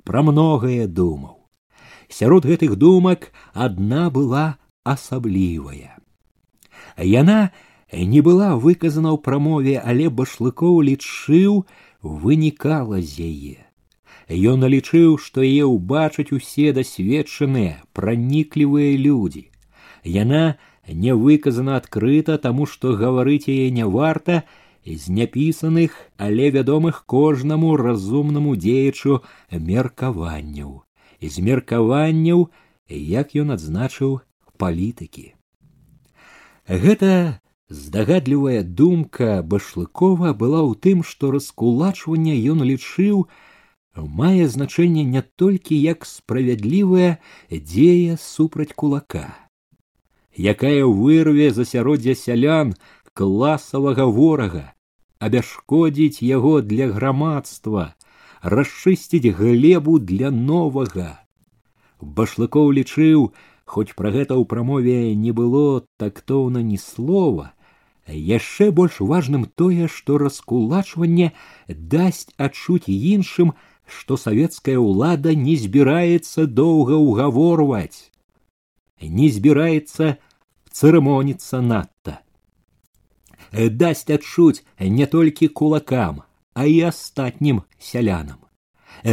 Пра 0.04 0.22
многае 0.22 0.86
думаў. 0.86 1.36
Сярод 2.08 2.46
гэтых 2.46 2.76
думак 2.76 3.32
адна 3.52 4.08
была 4.10 4.56
асаблівая. 4.84 5.98
Яна 6.96 7.50
не 7.92 8.20
была 8.22 8.56
выказана 8.56 9.12
ў 9.12 9.18
прамове, 9.20 9.76
але 9.76 10.08
башлыкоў 10.08 10.80
лічыў 10.88 11.64
вынікала 12.02 13.02
з 13.02 13.28
яе. 13.28 13.67
Ён 14.28 14.60
налічыў, 14.60 15.16
што 15.16 15.40
яе 15.40 15.64
ўбачаць 15.64 16.32
усе 16.36 16.72
дасведчаныя, 16.76 17.80
праніклівыя 17.96 18.96
людзі. 19.00 19.48
Яна 20.04 20.58
не 20.86 21.14
выказана 21.16 21.76
адкрыта, 21.80 22.36
таму 22.36 22.66
што 22.66 22.92
гаварыць 22.92 23.48
яе 23.48 23.70
не 23.72 23.88
варта 23.88 24.44
з 24.84 25.08
няпісаных, 25.08 25.96
але 26.16 26.50
вядомых 26.50 27.04
кожнаму 27.06 27.76
разумнаму 27.76 28.56
дзеячу 28.56 29.24
меркаванняў. 29.50 30.84
з 31.20 31.42
меркаванняў, 31.42 32.48
як 32.88 33.34
ён 33.34 33.50
адзначыў 33.56 34.20
палітыкі. 34.56 35.34
Гэта 36.68 37.40
здагадлівая 37.68 38.62
думка 38.62 39.42
башлыкова 39.42 40.32
была 40.32 40.62
ў 40.62 40.72
тым, 40.78 41.02
што 41.02 41.32
раскулачванне 41.34 42.36
ён 42.52 42.62
лічыў, 42.62 43.26
мае 43.96 44.48
значэнне 44.48 45.04
не 45.04 45.22
толькі 45.22 45.76
як 45.76 46.06
справядлівая 46.06 47.18
дзея 47.50 48.16
супраць 48.16 48.72
кулака, 48.74 49.26
якая 50.36 50.84
вырве 50.86 51.50
засяроддзя 51.50 52.14
сялян 52.14 52.74
класавага 53.14 54.06
ворага, 54.06 54.72
абяшкодзіць 55.18 56.22
яго 56.22 56.60
для 56.62 56.86
грамадства, 56.88 57.94
расчысціць 58.42 59.34
глебу 59.34 59.98
для 59.98 60.30
новага. 60.30 61.18
Башлыкоў 62.00 62.70
лічыў, 62.78 63.32
хоць 63.64 63.92
пра 63.98 64.14
гэта 64.14 64.38
ў 64.38 64.46
прамове 64.46 65.14
не 65.14 65.32
было 65.34 65.82
тактоўна 65.98 66.62
ні 66.62 66.78
слова, 66.78 67.52
яшчэ 68.06 68.70
больш 68.70 69.00
важным 69.00 69.44
тое, 69.44 69.88
што 69.90 70.18
раскулачванне 70.22 71.32
дасць 71.68 72.30
адчуць 72.38 72.86
іншым 72.86 73.52
што 73.87 74.17
савецкая 74.17 74.77
ўлада 74.79 75.33
не 75.35 75.55
збіраецца 75.59 76.45
доўга 76.59 76.99
ўгаворваць, 76.99 78.11
не 79.01 79.29
збіраецца 79.29 80.15
цырымоніцца 80.71 81.61
надта. 81.61 82.19
Дасць 83.53 84.09
адчуць 84.09 84.63
не 84.79 85.05
толькі 85.05 85.51
кулакам, 85.59 86.23
а 86.53 86.65
і 86.65 86.79
астатнім 86.89 87.61
сялянам. 87.77 88.39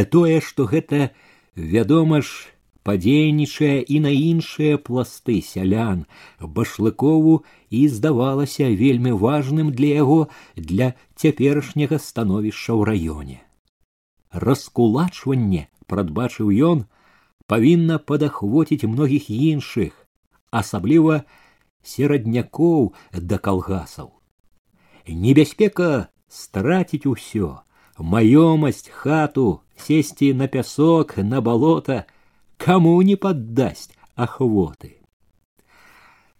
Тое, 0.09 0.39
што 0.41 0.65
гэта, 0.71 1.11
вядома 1.55 2.21
ж, 2.21 2.49
падзейнічае 2.87 3.85
і 3.85 3.99
на 4.07 4.09
іншыя 4.09 4.81
пласты 4.81 5.37
сялян, 5.45 6.05
башлыкову 6.41 7.43
і 7.69 7.85
здавалася 7.87 8.71
вельмі 8.81 9.13
важным 9.13 9.69
для 9.77 9.93
яго 10.01 10.19
для 10.55 10.93
цяперашняга 11.15 12.01
становішча 12.01 12.73
ў 12.73 12.81
раёне 12.89 13.39
раскулачванне 14.35 15.67
прадбачыў 15.87 16.51
ён 16.71 16.85
павінна 17.51 17.97
падахвоціць 18.11 18.87
многіх 18.87 19.27
іншых 19.29 19.91
асабліва 20.61 21.23
сераднякоў 21.93 22.93
да 23.31 23.41
калгасаў 23.47 24.11
небяспека 25.25 25.91
страціць 26.29 27.05
усё 27.11 27.51
маёмасць 28.15 28.89
хату 29.01 29.47
сесці 29.87 30.33
на 30.41 30.47
пясок 30.47 31.17
на 31.17 31.41
балота 31.41 32.05
каму 32.57 32.95
не 33.11 33.17
паддасць 33.25 33.91
ахвоты 34.15 34.95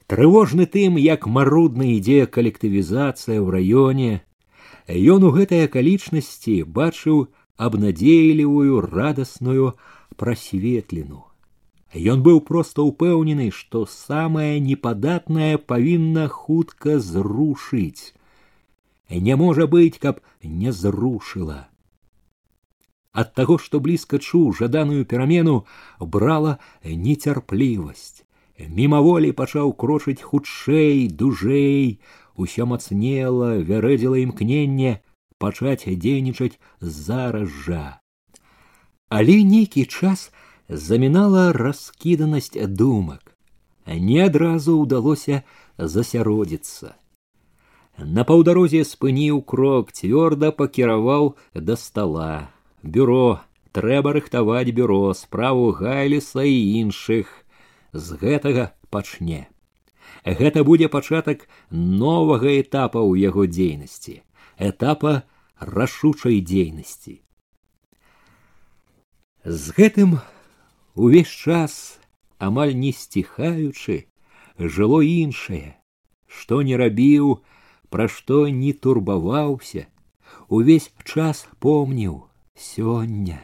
трывожны 0.08 0.66
тым 0.78 0.98
як 1.02 1.28
марудна 1.28 1.92
ідзе 1.98 2.26
калектывізацыя 2.38 3.40
ў 3.42 3.48
раёне 3.58 4.12
ён 5.16 5.28
у 5.28 5.32
гэтай 5.36 5.68
акалічнасці 5.68 6.56
бачыў 6.80 7.22
абнадзейлівую 7.58 8.82
радасную 8.82 9.74
прасветліну. 10.18 11.26
Ён 11.94 12.24
быў 12.24 12.40
проста 12.48 12.86
ўпэўнены, 12.88 13.52
што 13.52 13.84
самае 13.86 14.60
непадатнае 14.60 15.58
павінна 15.58 16.28
хутка 16.28 17.00
зрушыць. 17.00 18.16
Не 19.12 19.36
можа 19.36 19.68
быць, 19.68 20.00
каб 20.00 20.24
не 20.44 20.72
зрушыла. 20.72 21.72
ад 23.12 23.34
таго 23.36 23.58
што 23.60 23.80
блізка 23.86 24.20
чуў 24.20 24.52
жаданую 24.58 25.06
перамену 25.14 25.56
брала 26.16 26.58
нецярплівасць 26.84 28.24
мімаволі 28.80 29.32
пачаў 29.40 29.74
крочыць 29.84 30.24
хутчэй 30.24 31.08
дужэй 31.22 32.00
усё 32.46 32.68
мацнела 32.74 33.52
вярэдзіла 33.72 34.22
імкненне 34.24 34.94
пачаць 35.39 35.87
дзейнічаць 35.87 36.59
зараз 36.81 37.49
жа. 37.49 38.01
Але 39.09 39.43
нейкі 39.45 39.85
час 39.87 40.33
замінала 40.69 41.53
раскіданасць 41.53 42.57
думак. 42.67 43.37
Не 43.87 44.27
адразу 44.27 44.83
ўдалося 44.83 45.43
засяродзіцца. 45.79 46.97
На 47.97 48.27
паўдарозе 48.29 48.83
спыніў 48.85 49.41
крок 49.53 49.93
цвёрда 49.93 50.51
пакіраваў 50.53 51.37
да 51.55 51.77
стала 51.77 52.51
бюро. 52.83 53.41
Трэба 53.77 54.17
рыхтаваць 54.17 54.73
бюро 54.73 55.13
справу 55.15 55.71
гайліса 55.71 56.43
і 56.43 56.57
іншых. 56.81 57.29
З 57.93 58.17
гэтага 58.21 58.73
пачне. 58.91 59.49
Гэта 60.25 60.65
будзе 60.65 60.89
пачатак 60.89 61.47
новага 61.71 62.51
этапа 62.61 62.99
ў 63.05 63.29
яго 63.29 63.47
дзейнасці 63.47 64.26
этапа 64.58 65.24
рашучай 65.60 66.42
дзейнасці 66.42 67.22
з 69.46 69.76
гэтым 69.78 70.18
увесь 70.96 71.34
час 71.46 71.76
амаль 72.50 72.74
не 72.78 72.92
сціхаючы 73.02 73.98
жыло 74.78 75.02
іншае 75.02 75.78
што 76.40 76.62
не 76.68 76.78
рабіў 76.82 77.32
пра 77.94 78.08
што 78.18 78.48
не 78.48 78.74
турбаваўся 78.74 79.86
увесь 80.48 80.90
час 81.04 81.48
помніў 81.60 82.18
сёння 82.66 83.40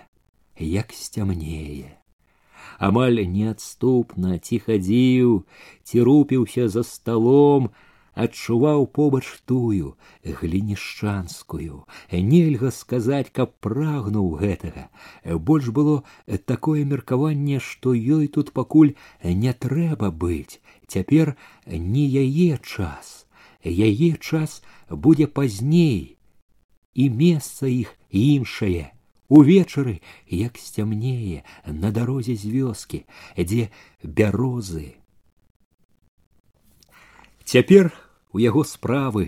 як 0.57 0.93
сцямнее 0.93 1.97
амаль 2.89 3.21
неадступна 3.34 4.38
ці 4.38 4.59
хадзіў 4.65 5.34
ці 5.84 6.01
рупіўся 6.09 6.67
за 6.69 6.84
сталом 6.84 7.69
адчуваў 8.17 8.88
побач 8.97 9.25
тую 9.45 9.93
глінішчанскую 10.41 11.86
нельга 12.30 12.71
сказаць 12.78 13.30
каб 13.39 13.53
прагнуў 13.65 14.32
гэтага 14.41 14.88
больш 15.49 15.69
было 15.80 16.01
такое 16.51 16.84
меркаванне 16.93 17.61
што 17.69 17.93
ёй 17.93 18.28
тут 18.39 18.51
пакуль 18.57 18.95
не 19.45 19.53
трэба 19.67 20.11
быць 20.25 20.59
цяпер 20.88 21.36
не 21.69 22.09
яе 22.25 22.57
час 22.57 23.15
яе 23.63 24.11
час 24.17 24.61
будзе 24.89 25.28
пазней 25.39 26.17
і 26.97 27.09
месца 27.23 27.69
іх 27.69 27.93
іншае 28.09 28.91
увечары 29.30 29.99
як 30.41 30.57
сцямнее 30.57 31.43
на 31.67 31.91
дарозе 31.91 32.36
з 32.36 32.49
вёскі 32.57 33.03
дзе 33.38 33.69
бярозы 34.01 34.88
цяпер 37.43 37.93
у 38.34 38.39
яго 38.43 38.63
справы 38.63 39.25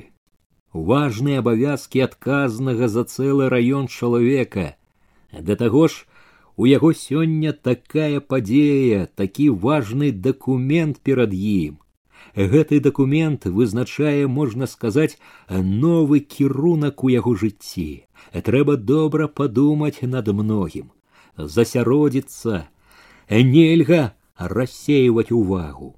важныя 0.73 1.41
абавязкі 1.41 2.05
адказнага 2.05 2.87
за 2.87 3.03
цэлы 3.03 3.49
раён 3.49 3.87
чалавека 3.87 4.75
да 5.31 5.55
таго 5.55 5.87
ж 5.87 6.05
у 6.55 6.67
яго 6.69 6.93
сёння 6.93 7.53
такая 7.53 8.19
падзея 8.19 9.07
такі 9.21 9.49
важны 9.49 10.11
дакумент 10.11 10.99
перад 10.99 11.33
ім 11.33 11.79
гэты 12.35 12.79
дакумент 12.79 13.45
вызначае 13.45 14.27
можна 14.27 14.67
сказаць 14.67 15.17
новы 15.49 16.19
кірунак 16.19 17.03
у 17.03 17.09
яго 17.09 17.35
жыцці 17.35 17.87
трэба 18.49 18.75
добра 18.77 19.27
падумаць 19.27 20.03
над 20.03 20.27
многім 20.41 20.91
засяродзіцца 21.37 22.67
нельга 23.29 24.13
рассеивать 24.37 25.31
увагу 25.31 25.95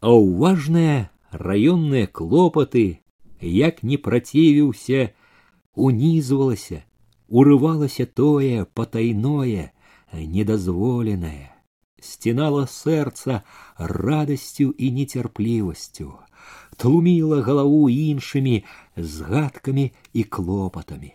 а 0.00 0.14
ўважныя 0.14 1.10
раённыя 1.32 2.06
клопаты 2.06 2.86
як 3.40 3.82
не 3.82 3.98
працівіўся 3.98 5.10
унізвалася 5.74 6.84
урывалася 7.28 8.06
тое 8.06 8.64
патайное 8.74 9.72
недазволенае 10.12 11.56
стенала 12.00 12.66
сэрца 12.70 13.42
радасцю 13.76 14.70
і 14.70 14.90
нецярплівасцю, 14.98 16.12
тлуміла 16.76 17.42
галаву 17.42 17.88
іншымі 17.90 18.64
згадкамі 18.96 19.92
і 20.12 20.22
клопатамі. 20.24 21.12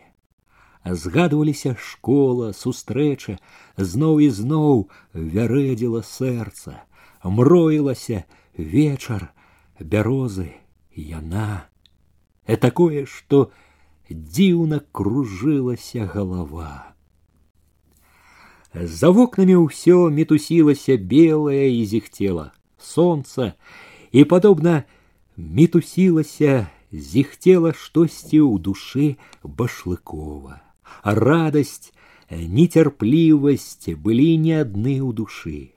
Згадваліся 0.86 1.76
школа, 1.78 2.54
сустрэча, 2.58 3.38
зноў 3.78 4.20
і 4.26 4.30
зноў 4.34 4.89
вярэдзіла 5.14 6.02
сэрца, 6.02 6.82
мроілася 7.24 8.24
вечар, 8.58 9.30
бярозы, 9.80 10.54
яна. 10.96 11.68
Э 12.48 12.58
такое, 12.58 13.06
што 13.06 13.52
дзіўна 14.10 14.82
кружылася 14.92 16.06
галава. 16.06 16.96
За 18.74 19.12
вокнамі 19.12 19.68
ўсё 19.68 20.10
мітусілася 20.10 20.96
белае 20.98 21.68
і 21.76 21.86
зіхцела 21.86 22.52
солнца, 22.80 23.54
і 24.12 24.24
падобна 24.24 24.84
мітусілася, 25.38 26.68
зіхцела 26.92 27.74
штосьці 27.74 28.39
ў 28.44 28.60
душы 28.60 29.08
башлыкова. 29.44 30.60
Радасць, 31.04 31.92
нецярплівасць 32.32 33.96
былі 33.96 34.38
не 34.38 34.60
адны 34.64 35.00
ў 35.00 35.12
душы. 35.16 35.75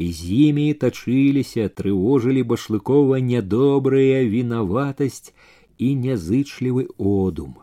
І 0.00 0.12
з 0.16 0.32
імі 0.48 0.66
тачыліся, 0.80 1.68
трывожылі 1.68 2.42
башлыкова 2.50 3.18
нядобрая 3.20 4.24
вінаватасць 4.24 5.34
і 5.76 5.88
нязычлівы 6.04 6.86
одум. 6.96 7.58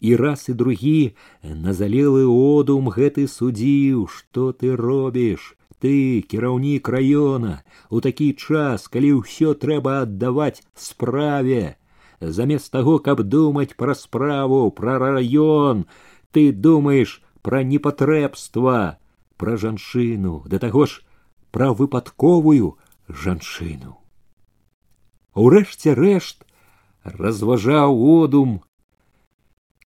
І 0.00 0.16
раз 0.16 0.48
і 0.48 0.54
другі 0.62 1.12
назалелы 1.66 2.24
одум 2.24 2.88
гэты 2.96 3.28
судзіў 3.28 4.08
што 4.14 4.46
ты 4.56 4.72
робіш? 4.80 5.52
Ты 5.76 6.24
кіраўнік 6.32 6.88
раёна 6.88 7.60
у 7.90 8.00
такі 8.00 8.32
час 8.32 8.88
калі 8.88 9.12
ўсё 9.20 9.52
трэба 9.52 10.00
аддаваць 10.08 10.64
справе 10.88 11.76
замест 12.22 12.72
таго 12.72 12.98
каб 12.98 13.26
думаць 13.28 13.76
пра 13.76 13.98
справу 13.98 14.64
пра 14.82 14.98
раён 15.04 15.86
ты 16.32 16.48
думаеш 16.50 17.20
пра 17.42 17.62
непатрэбства 17.62 18.82
пра 19.36 19.56
жанчыну 19.60 20.46
да 20.46 20.62
таго 20.62 20.86
ж 20.86 21.02
пра 21.51 21.71
выпадковую 21.73 22.75
жанчыну 23.09 23.97
урэшце 25.45 25.95
рэшт 25.99 26.45
разважаў 27.03 27.97
одум 28.13 28.55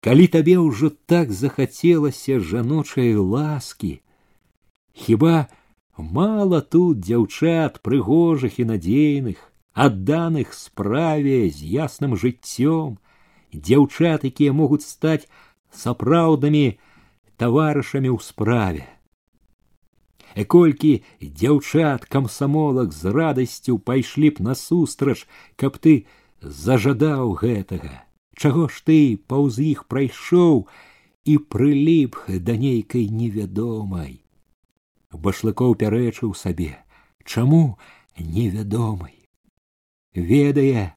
калі 0.08 0.28
табе 0.36 0.58
ўжо 0.58 0.90
так 1.14 1.32
захацелася 1.40 2.40
жаночай 2.52 3.14
ласкі 3.34 3.94
хіба 5.06 5.48
мала 5.98 6.62
тут 6.62 7.04
дзяўчат 7.06 7.82
прыгожых 7.86 8.58
і 8.64 8.68
надзейных 8.72 9.38
адданых 9.74 10.54
справе 10.58 11.50
з 11.50 11.70
ясным 11.76 12.18
жыццём 12.24 12.98
дзяўчат 13.54 14.26
якія 14.32 14.56
могуць 14.62 14.88
стаць 14.88 15.28
сапраўднымі 15.84 16.66
таварышамі 17.38 18.10
ў 18.10 18.20
справе 18.26 18.88
Колькі 20.45 21.03
дзяўчат 21.23 22.05
камсамолак 22.05 22.93
з 22.93 23.13
радасцю 23.13 23.79
пайшлі 23.79 24.31
б 24.37 24.45
насустрач 24.45 25.25
каб 25.57 25.81
ты 25.81 26.05
зажадаў 26.43 27.33
гэтага. 27.41 28.05
Чаго 28.37 28.69
ж 28.69 28.85
ты 28.85 29.17
паўз 29.17 29.57
іх 29.65 29.89
прайшоў 29.89 30.69
і 31.25 31.39
прыліп 31.41 32.21
да 32.29 32.57
нейкай 32.61 33.09
невядомай? 33.09 34.21
Башлыкоў 35.09 35.73
пярэчыў 35.81 36.37
сабе 36.37 36.77
чаму 37.25 37.79
невядомай? 38.21 39.17
Ведае 40.13 40.93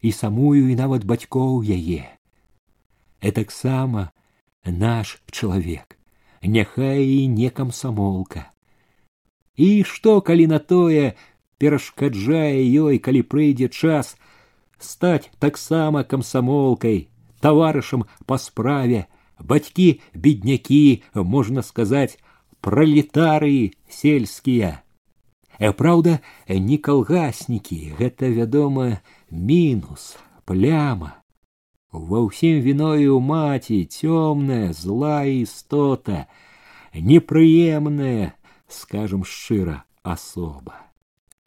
і 0.00 0.12
самую 0.14 0.70
і 0.70 0.78
нават 0.78 1.02
бацькоў 1.04 1.66
яе. 1.66 2.06
Э 3.20 3.30
таксама 3.34 4.14
наш 4.64 5.18
чалавек. 5.30 5.98
Няхай 6.42 7.04
і 7.04 7.28
не 7.28 7.50
камсамолка 7.50 8.48
і 9.59 9.83
што 9.83 10.21
калі 10.21 10.47
на 10.51 10.59
тое 10.59 11.15
перашкаджае 11.57 12.61
ёй 12.83 12.99
калі 12.99 13.21
прыйдзе 13.33 13.69
час 13.69 14.15
стаць 14.79 15.31
таксама 15.39 16.03
камсамолкай, 16.03 17.07
таварышам 17.39 18.05
па 18.25 18.37
справе, 18.37 19.07
бацькі 19.39 20.01
беднякі, 20.13 21.03
можна 21.15 21.61
сказаць, 21.61 22.19
пралетарыі 22.61 23.73
сельскія. 23.87 24.81
А 25.59 25.71
праўда, 25.71 26.19
не 26.49 26.77
калгаснікі, 26.77 27.95
гэта 27.99 28.27
вядома 28.27 28.99
мінус, 29.31 30.17
пляма. 30.43 31.15
ва 31.95 32.19
ўсім 32.27 32.59
віною 32.59 33.19
маці 33.23 33.87
цёмная 33.87 34.75
злая 34.75 35.31
істота, 35.31 36.27
непрыемная, 36.91 38.35
скажем 38.69 39.23
шчыра, 39.23 39.83
асоба. 40.03 40.79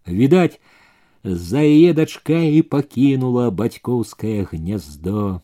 Відаць, 0.06 0.60
за 1.24 1.62
яе 1.62 1.92
дачка 1.92 2.40
і 2.40 2.62
пакінула 2.62 3.50
бацькоўскае 3.50 4.48
гняздо. 4.50 5.42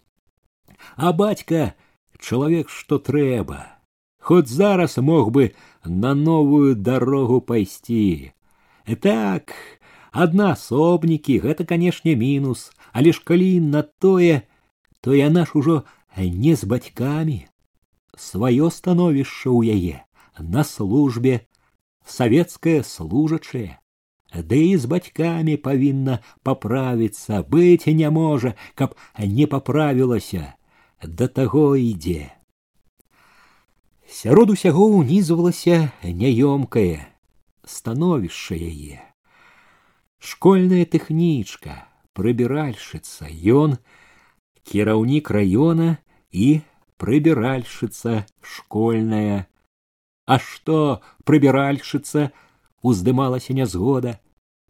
А 0.97 1.12
бацька 1.12 1.75
чалавек, 2.18 2.68
што 2.68 2.99
трэба. 2.99 3.75
Хоць 4.18 4.49
зараз 4.49 4.97
мог 4.99 5.31
бы 5.31 5.53
на 5.85 6.14
новую 6.14 6.75
дарогу 6.75 7.41
пайсці. 7.41 8.33
Так, 9.01 9.53
аднаасобнікі 10.12 11.41
гэта, 11.45 11.64
канешне, 11.64 12.16
мінус, 12.16 12.72
але 12.93 13.12
ж 13.12 13.20
калі 13.25 13.61
на 13.61 13.83
тое, 13.83 14.43
то 15.01 15.12
яна 15.12 15.45
ж 15.45 15.53
ужо 15.55 15.77
не 16.16 16.57
з 16.57 16.64
бацькамі. 16.64 17.45
Сваё 18.16 18.70
становішча 18.70 19.51
ў 19.51 19.77
яе 19.77 19.97
на 20.39 20.64
службе, 20.64 21.45
савецкае 22.07 22.83
служачае. 22.83 23.79
Ды 24.35 24.59
і 24.75 24.77
з 24.83 24.91
бацькамі 24.91 25.55
павінна 25.62 26.18
паправіцца, 26.43 27.43
быць 27.47 27.87
не 27.87 28.11
можа, 28.11 28.55
каб 28.75 28.97
не 29.18 29.47
паправілася, 29.47 30.55
да 31.03 31.29
таго 31.29 31.77
ідзе. 31.79 32.35
Сярод 34.11 34.51
усяго 34.51 34.91
ўнізвалася 34.91 35.91
няёмкае 36.03 37.14
становішча 37.66 38.59
яе. 38.59 39.01
Школьная 40.18 40.85
тэхнічка, 40.85 41.85
прыбіральшыца, 42.16 43.29
ён, 43.29 43.79
кіраўнік 44.64 45.31
раёна 45.31 45.99
і 46.33 46.62
прыбіральшыца 46.97 48.25
школьная. 48.41 49.47
А 50.29 50.39
што 50.41 51.03
прыбіральшыца 51.29 52.33
уздымалася 52.83 53.57
нязгода, 53.57 54.18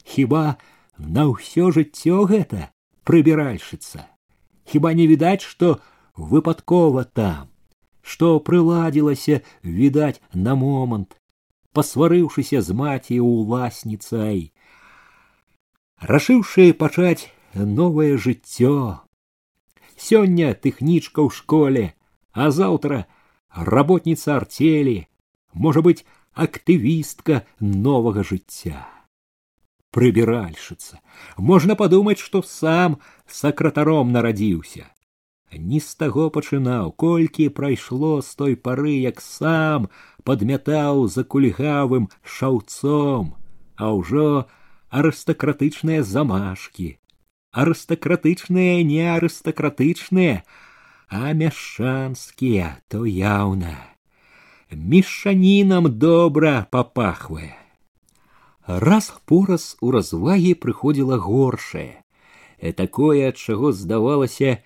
хіба 0.03 0.57
на 0.99 1.27
ўсё 1.31 1.71
жыццё 1.75 2.27
гэта 2.31 2.71
прыбіральшыца. 3.07 4.07
Хіба 4.67 4.95
не 4.99 5.07
відаць, 5.07 5.43
што 5.43 5.79
выпадкова 6.17 7.05
там, 7.05 7.51
што 8.03 8.41
прыладзілася 8.41 9.43
відаць 9.63 10.21
на 10.33 10.55
момант, 10.55 11.17
пасварыўшыся 11.75 12.63
з 12.63 12.77
маці 12.81 13.19
уласніцай, 13.21 14.53
рашыўшы 16.01 16.73
пачаць 16.75 17.31
новае 17.55 18.17
жыццё. 18.19 19.01
Сёння 19.97 20.55
тэхнічка 20.55 21.23
ў 21.23 21.31
школе, 21.31 21.85
а 22.33 22.51
заўтра 22.51 23.07
работніца 23.55 24.37
артелі, 24.37 25.07
можа 25.55 25.81
быць, 25.83 26.05
актывістка 26.35 27.45
новага 27.61 28.25
жыцця. 28.27 28.83
Прыбіральшыца, 29.95 30.99
можна 31.39 31.77
падумаць, 31.79 32.19
што 32.19 32.43
сам 32.43 32.99
сакратаром 33.31 34.11
нарадзіўся. 34.11 34.91
Ні 35.55 35.79
з 35.79 35.95
таго 35.95 36.31
пачынаў, 36.35 36.91
колькі 36.99 37.47
прайшло 37.55 38.19
з 38.27 38.35
той 38.35 38.57
пары, 38.59 38.99
як 38.99 39.23
сам 39.23 39.87
падмятаў 40.27 41.07
за 41.07 41.23
кульгавым 41.23 42.11
шаўцом, 42.27 43.39
а 43.79 43.95
ўжо 43.95 44.51
арыстакратычныя 44.91 46.03
замашкі, 46.03 46.99
арыстакратычныя 47.55 48.83
не 48.83 49.07
арыстакратычныя, 49.15 50.43
а 51.07 51.31
мяшчанскія 51.39 52.83
то 52.91 53.07
яўна 53.07 53.79
мешанінам 54.72 56.00
добра 56.00 56.68
папахвае. 56.72 57.56
Раз 58.68 59.14
пораз 59.26 59.78
у 59.82 59.92
развагі 59.92 60.54
прыходзіла 60.54 61.18
горшае, 61.18 62.06
э, 62.62 62.74
такое, 62.74 63.30
ад 63.30 63.38
чаго 63.38 63.72
здавалася, 63.74 64.62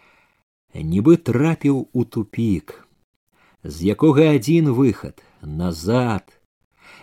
нібы 0.76 1.16
трапіў 1.18 1.88
у 1.94 2.04
тупік, 2.04 2.84
з 3.64 3.96
якога 3.96 4.36
адзін 4.36 4.76
выхад 4.76 5.24
назад. 5.42 6.28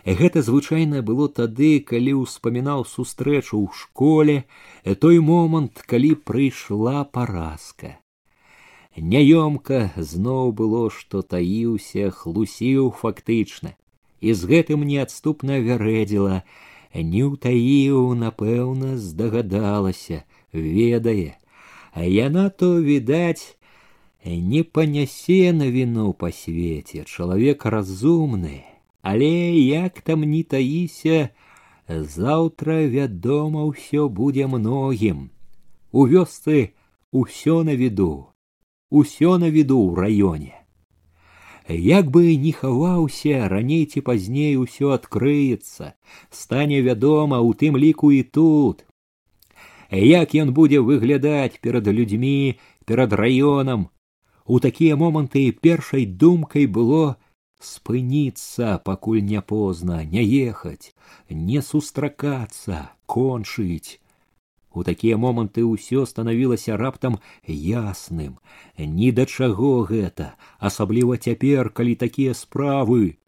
Гэта 0.05 0.43
звычайна 0.43 1.01
было 1.01 1.29
тады, 1.29 1.81
калі 1.81 2.21
ўспамінаў 2.21 2.85
сустрэчу 2.85 3.65
ў 3.65 3.69
школе, 3.73 4.45
э, 4.85 4.95
той 4.95 5.21
момант, 5.21 5.81
калі 5.89 6.21
прыйшла 6.21 7.05
паразка. 7.05 7.97
Няёмка 8.97 9.93
зноў 9.97 10.51
было, 10.53 10.91
што 10.91 11.23
таіўся, 11.23 12.11
хлусіў 12.11 12.91
фактычна, 12.91 13.77
і 14.21 14.35
з 14.35 14.51
гэтым 14.51 14.83
неадступна 14.83 15.63
вярэдзіла, 15.63 16.43
не 16.95 17.23
ўтаіў, 17.23 18.19
напэўна, 18.19 18.99
здагадалася, 18.99 20.25
ведае, 20.53 21.39
а 21.95 22.03
яна 22.03 22.51
то 22.51 22.83
відаць, 22.83 23.55
не 24.27 24.65
панясе 24.65 25.53
на 25.55 25.71
віну 25.71 26.13
па 26.13 26.35
свеце, 26.35 27.07
чалавек 27.07 27.65
разумны, 27.71 28.67
але 29.03 29.55
як 29.55 30.03
там 30.03 30.27
не 30.27 30.43
таіся, 30.43 31.31
заўтра, 31.87 32.91
вядома, 32.91 33.71
ўсё 33.71 34.11
будзе 34.11 34.51
многім. 34.51 35.31
У 35.95 36.11
вёсцы 36.11 36.75
ўсё 37.15 37.63
на 37.63 37.79
віду 37.79 38.30
усё 38.90 39.38
на 39.38 39.50
віду 39.50 39.80
ў 39.80 39.96
раёне. 39.96 40.54
Як 41.68 42.12
бы 42.14 42.36
не 42.38 42.52
хаваўся, 42.52 43.50
раней 43.50 43.86
ці 43.86 44.02
пазней 44.02 44.56
усё 44.58 44.94
адкрыецца, 44.94 45.94
стане 46.30 46.82
вядома, 46.82 47.42
у 47.42 47.54
тым 47.54 47.78
ліку 47.78 48.12
і 48.12 48.22
тут. 48.24 48.86
Як 49.90 50.36
ён 50.36 50.54
будзе 50.54 50.80
выглядаць 50.80 51.58
перад 51.62 51.88
людзьмі, 51.88 52.60
перад 52.86 53.14
раёнам, 53.14 53.90
у 54.46 54.60
такія 54.60 54.96
моманты 54.96 55.52
першай 55.52 56.06
думкай 56.06 56.68
было 56.68 57.18
спыніцца, 57.60 58.78
пакуль 58.86 59.22
не 59.26 59.42
позна, 59.42 60.04
не 60.06 60.22
ехаць, 60.22 60.94
не 61.30 61.62
сустракацца, 61.62 62.92
кончыць, 63.06 63.98
У 64.73 64.85
такія 64.87 65.17
моманты 65.19 65.65
ўсё 65.67 66.07
станавілася 66.07 66.77
раптам 66.79 67.19
ясным. 67.47 68.39
Ні 68.79 69.11
да 69.11 69.27
чаго 69.27 69.83
гэта, 69.83 70.39
асабліва 70.59 71.19
цяпер, 71.19 71.71
калі 71.71 71.95
такія 71.99 72.35
справы. 72.39 73.19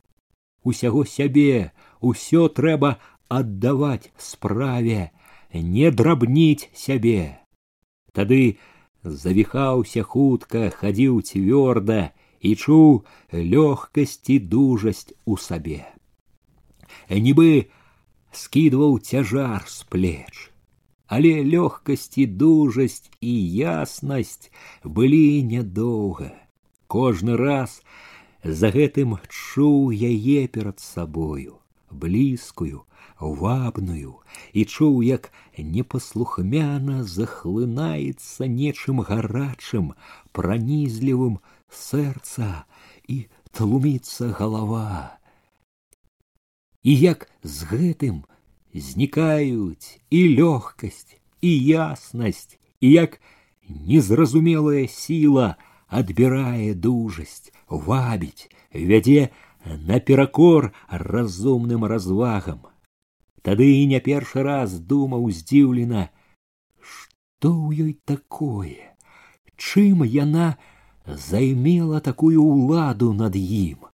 Усяго 0.63 1.03
сябе, 1.05 1.73
усё 2.01 2.47
трэба 2.47 3.03
аддаваць 3.27 4.15
справе, 4.19 5.11
не 5.53 5.91
драбніць 5.91 6.71
сябе. 6.75 7.43
Тады 8.15 8.59
завіхаўся 9.03 10.07
хутка, 10.07 10.71
хадзіў 10.71 11.27
цвёрда 11.27 12.15
і 12.39 12.55
чуў 12.55 13.03
лёгкасць 13.35 14.31
і 14.31 14.39
дужасць 14.39 15.11
у 15.27 15.35
сабе. 15.35 15.83
Нібы 17.11 17.67
скідваў 18.31 19.03
цяжар 19.03 19.67
з 19.67 19.83
плеч 19.91 20.52
але 21.12 21.32
лёгкасць 21.44 22.18
і 22.18 22.26
дужасць 22.42 23.10
і 23.22 23.34
яснасць 23.60 24.52
былі 24.84 25.44
нядоўга. 25.44 26.32
Кожны 26.88 27.36
раз 27.36 27.82
за 28.44 28.72
гэтым 28.72 29.18
чуў 29.28 29.92
яе 29.92 30.48
перад 30.48 30.80
сабою, 30.80 31.60
блізкую, 31.92 32.84
вабную 33.20 34.16
і 34.54 34.66
чуў, 34.66 35.02
як 35.04 35.32
непаслухмяна 35.58 37.04
захлынаецца 37.04 38.48
нечым 38.48 39.02
гарачым, 39.02 39.94
пранізлівым 40.32 41.40
сэрца 41.72 42.66
і 43.08 43.26
тлуміцца 43.52 44.32
галава. 44.40 45.18
І 46.84 46.94
як 47.00 47.28
з 47.44 47.68
гэтым 47.72 48.24
знікаюць 48.74 50.00
і 50.10 50.22
лёгкасць 50.40 51.18
і 51.42 51.52
яснасць 51.70 52.60
і 52.82 52.92
як 52.92 53.20
незразумелая 53.70 54.88
сіла 54.88 55.56
адбірае 55.88 56.74
дужасць 56.74 57.52
вабіць 57.70 58.50
вядзе 58.74 59.30
наперакор 59.66 60.72
разумным 60.90 61.86
развагам 61.86 62.62
тады 63.42 63.68
і 63.80 63.84
не 63.94 64.00
першы 64.04 64.44
раз 64.44 64.80
думаў 64.92 65.30
здзіўлена 65.32 66.08
што 66.84 67.52
ў 67.52 67.88
ёй 67.88 67.94
такое 68.06 68.94
чым 69.58 70.04
яна 70.06 70.56
займела 71.08 72.02
такую 72.08 72.44
ўладу 72.44 73.14
над 73.14 73.36
ім 73.36 73.88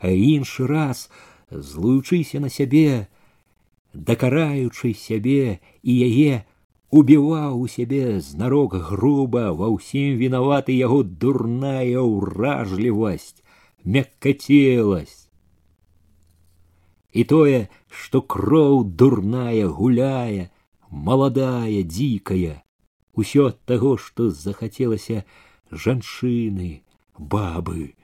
а 0.00 0.08
іншы 0.08 0.66
раз 0.66 1.08
злуючыся 1.50 2.40
на 2.40 2.48
сябе 2.48 3.08
дакараючы 3.94 4.94
сябе 4.94 5.58
і 5.82 5.92
яе 6.06 6.44
убіваў 6.90 7.60
у 7.62 7.66
сябе 7.70 8.20
знарок 8.26 8.74
груба 8.90 9.50
ва 9.58 9.70
ўсім 9.74 10.18
вінаваты 10.22 10.76
яго 10.78 11.02
дурная 11.24 12.02
ўражлівасць 12.02 13.42
мяккацеласць 13.84 15.28
і 17.12 17.24
тое 17.34 17.60
што 18.02 18.22
кроў 18.34 18.82
дурная 19.02 19.66
гуляе 19.78 20.50
маладая 20.90 21.86
дзікая 21.94 22.58
усё 23.14 23.48
ад 23.52 23.58
таго 23.70 23.96
што 24.04 24.30
захацелася 24.42 25.24
жанчыны 25.86 26.70
бабы 27.34 27.94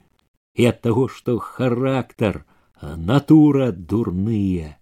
і 0.54 0.66
ад 0.72 0.82
таго 0.86 1.06
што 1.18 1.38
характар 1.38 2.42
натура 2.82 3.70
дурныя 3.70 4.74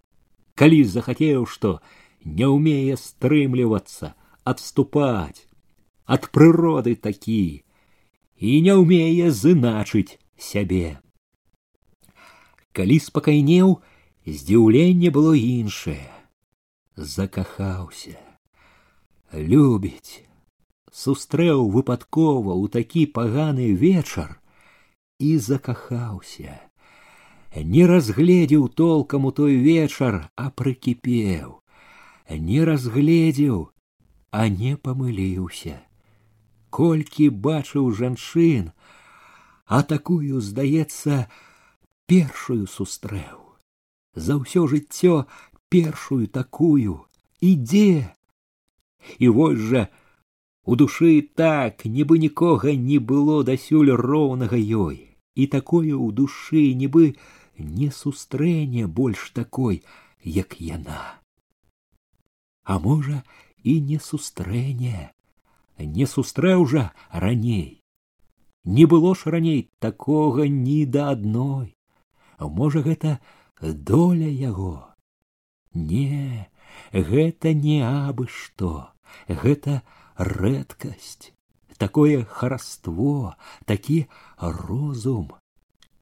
калі 0.59 0.81
захацеў 0.95 1.47
што 1.55 1.79
не 2.25 2.49
ўмее 2.51 2.97
стрымлівацца 3.05 4.15
адступаць 4.53 5.47
ад 6.17 6.29
прыроды 6.37 6.95
такі 7.09 7.65
і 8.51 8.61
не 8.67 8.75
ўмее 8.83 9.31
зыначыць 9.41 10.19
сябе 10.51 10.99
калі 12.79 12.99
спакайнеў 13.07 13.75
здзіўленне 14.27 15.11
было 15.17 15.35
іншае 15.39 16.13
закахаўся 16.97 18.19
любіць 19.33 20.25
сустрэў 20.95 21.67
выпадкова 21.75 22.53
ў 22.55 22.65
такі 22.79 23.03
паганы 23.19 23.73
вечар 23.75 24.39
і 25.19 25.37
закахаўся 25.39 26.55
не 27.75 27.87
разгледзеў 27.87 28.69
толкам 28.69 29.27
у 29.31 29.31
той 29.31 29.57
вечар 29.57 30.29
а 30.37 30.51
прыкіпеў 30.51 31.61
не 32.49 32.65
разгледзеў 32.65 33.71
а 34.31 34.49
не 34.49 34.75
памыліўся 34.77 35.79
колькі 36.75 37.29
бачыў 37.47 37.91
жанчын 38.01 38.71
а 39.67 39.83
такую 39.95 40.41
здаецца 40.41 41.25
першую 42.11 42.67
сустрэў 42.67 43.39
за 44.27 44.39
ўсё 44.41 44.67
жыццё 44.73 45.15
першую 45.75 46.27
такую 46.39 46.99
ідзе 47.53 48.11
і 49.19 49.29
вось 49.39 49.63
жа 49.71 49.87
у 50.65 50.77
душы 50.81 51.15
так 51.41 51.85
нібы 51.85 52.19
нікога 52.19 52.75
не 52.91 52.99
было 52.99 53.43
дасюль 53.49 53.95
роўнага 54.01 54.59
ёй 54.59 54.99
і 55.35 55.47
такое 55.55 55.93
ў 55.95 56.13
душы 56.21 56.65
нібы 56.83 57.15
не 57.60 57.92
сустрэне 57.92 58.88
больш 58.88 59.30
такой 59.32 59.84
як 60.24 60.60
яна. 60.62 61.20
А 62.64 62.80
можа 62.80 63.24
і 63.64 63.80
не 63.82 64.00
сустрэне 64.00 65.12
не 65.86 66.06
сустрэў 66.06 66.66
жа 66.66 66.92
раней. 67.12 67.82
Не 68.64 68.86
было 68.86 69.16
ж 69.16 69.32
раней 69.32 69.72
такога 69.80 70.48
ні 70.48 70.86
да 70.86 71.12
адной. 71.12 71.76
Можа 72.40 72.82
гэта 72.82 73.20
доля 73.62 74.28
яго. 74.28 74.96
Не 75.74 76.50
гэта 76.92 77.54
не 77.54 77.82
абы 77.84 78.28
што. 78.28 78.92
Гэта 79.28 79.82
рэдкасць. 80.16 81.32
Такое 81.78 82.26
хараство 82.26 83.36
такі 83.66 84.06
розум. 84.38 85.32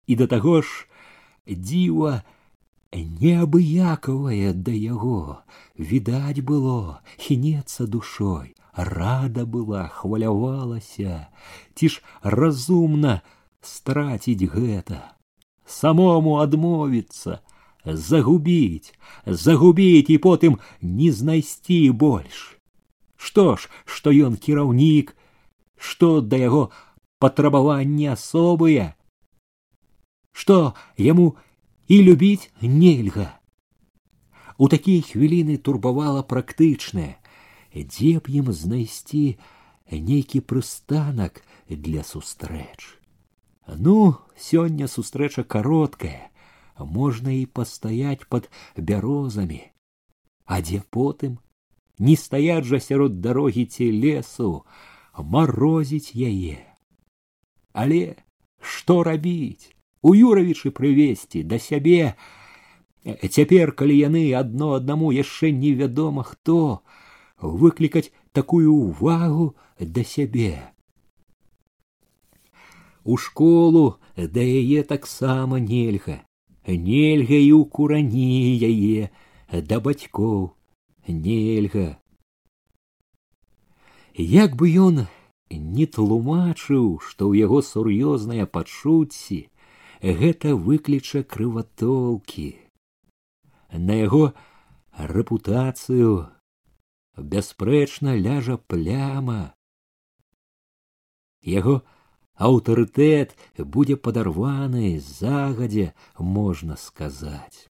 І 0.07 0.15
да 0.15 0.27
таго 0.27 0.61
ж 0.61 0.87
дзіва 1.48 2.22
неабыякавае 2.92 4.52
да 4.52 4.72
яго 4.72 5.42
відаць 5.92 6.44
было 6.50 7.00
хінецца 7.16 7.86
душой 7.86 8.52
рада 8.76 9.44
была 9.46 9.88
хвалявалася 9.88 11.28
ці 11.74 11.88
ж 11.88 12.00
разумна 12.36 13.20
страціць 13.60 14.50
гэта 14.54 15.00
самому 15.66 16.36
адмовіцца 16.44 17.40
загубіць 17.84 18.94
загубіць 19.26 20.10
і 20.10 20.18
потым 20.28 20.58
не 20.80 21.10
знайсці 21.10 21.80
больш 22.04 22.44
што 23.16 23.56
ж 23.56 23.70
што 23.84 24.12
ён 24.28 24.36
кіраўнік 24.36 25.14
што 25.76 26.20
да 26.20 26.36
яго 26.44 26.64
патрабаванні 27.18 28.12
асобыя 28.16 28.92
што 30.36 30.74
яму 30.96 31.36
і 31.88 32.02
любіць 32.02 32.50
нельга. 32.62 33.38
У 34.58 34.68
такія 34.68 35.02
хвіліны 35.02 35.56
турбавала 35.58 36.22
практычнае, 36.22 37.16
дзе 37.74 38.20
б 38.20 38.32
ім 38.40 38.52
знайсці 38.52 39.38
нейкі 39.90 40.40
прыстанак 40.40 41.42
для 41.68 42.04
сустрэч. 42.04 42.98
Ну, 43.68 44.16
сёння 44.36 44.88
сустрэча 44.88 45.44
кароткая, 45.44 46.30
можна 46.78 47.32
і 47.32 47.46
пастаяць 47.46 48.26
пад 48.28 48.50
бярозамі, 48.76 49.62
а 50.46 50.60
дзе 50.60 50.82
потым 50.90 51.38
не 51.98 52.16
стаяць 52.16 52.66
жа 52.66 52.80
сярод 52.80 53.20
дарогі 53.20 53.64
ці 53.66 53.86
лесу, 53.92 54.64
марозіць 55.16 56.16
яе. 56.16 56.58
Але 57.72 58.16
што 58.60 59.02
рабіць? 59.02 59.72
У 60.01 60.13
юравічы 60.13 60.71
прывесці 60.71 61.43
да 61.43 61.59
сябе 61.59 62.15
цяпер 63.05 63.71
калі 63.71 63.97
яны 63.97 64.23
адно 64.37 64.73
аднаму 64.77 65.11
яшчэ 65.15 65.51
невядома 65.51 66.23
хто 66.23 66.81
выклікаць 67.41 68.11
такую 68.33 68.73
ўвагу 68.73 69.53
да 69.79 70.03
сябе 70.03 70.55
у 73.07 73.15
школу 73.15 73.95
да 74.17 74.41
яе 74.41 74.83
таксама 74.83 75.59
нельга. 75.63 76.19
Нельга 76.67 77.39
і 77.39 77.51
ў 77.55 77.63
курані 77.71 78.59
яе 78.59 79.07
да 79.69 79.79
бацькоў 79.79 80.51
нельга. 81.07 81.95
Як 84.17 84.59
бы 84.59 84.67
ён 84.67 85.05
не 85.49 85.87
тлумачыў 85.87 86.99
што 86.99 87.31
ў 87.31 87.47
яго 87.47 87.63
сур'ёзныя 87.63 88.43
пачуцці 88.43 89.39
гэта 90.01 90.55
выкліча 90.55 91.23
крыватолкі. 91.23 92.55
На 93.71 93.97
яго 93.99 94.33
рэпутацыю 94.97 96.27
бясспрэчна 97.17 98.15
ляжа 98.15 98.57
пляма. 98.57 99.53
Яго 101.41 101.81
аўтарытэт 102.37 103.33
будзе 103.57 103.97
падарваны 103.97 104.99
загадзя 104.99 105.93
можна 106.19 106.77
сказаць. 106.77 107.69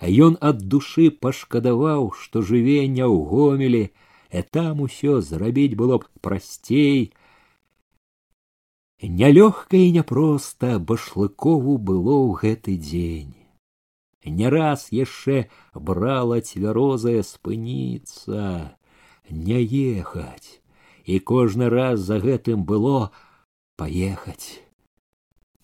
Ён 0.00 0.36
ад 0.40 0.60
душы 0.72 1.10
пашкадаваў 1.10 2.12
што 2.20 2.42
жыве 2.42 2.86
не 2.88 3.04
ў 3.04 3.16
гомелі 3.32 3.84
там 4.56 4.80
усё 4.80 5.20
зрабіць 5.20 5.74
было 5.74 5.98
б 5.98 6.08
прасцей 6.20 7.12
Нялёгка 9.02 9.76
і 9.80 9.92
няпроста 9.96 10.78
башлыкову 10.78 11.78
было 11.78 12.16
ў 12.20 12.36
гэты 12.36 12.76
дзень. 12.76 13.32
Не 14.24 14.48
раз 14.52 14.92
яшчэ 14.92 15.48
брала 15.72 16.40
цвярозая 16.44 17.24
спыніцца, 17.24 18.76
не 19.30 19.60
ехаць, 19.64 20.60
і 21.08 21.16
кожны 21.20 21.72
раз 21.72 22.04
за 22.04 22.20
гэтым 22.20 22.68
было 22.68 23.08
паехаць, 23.80 24.60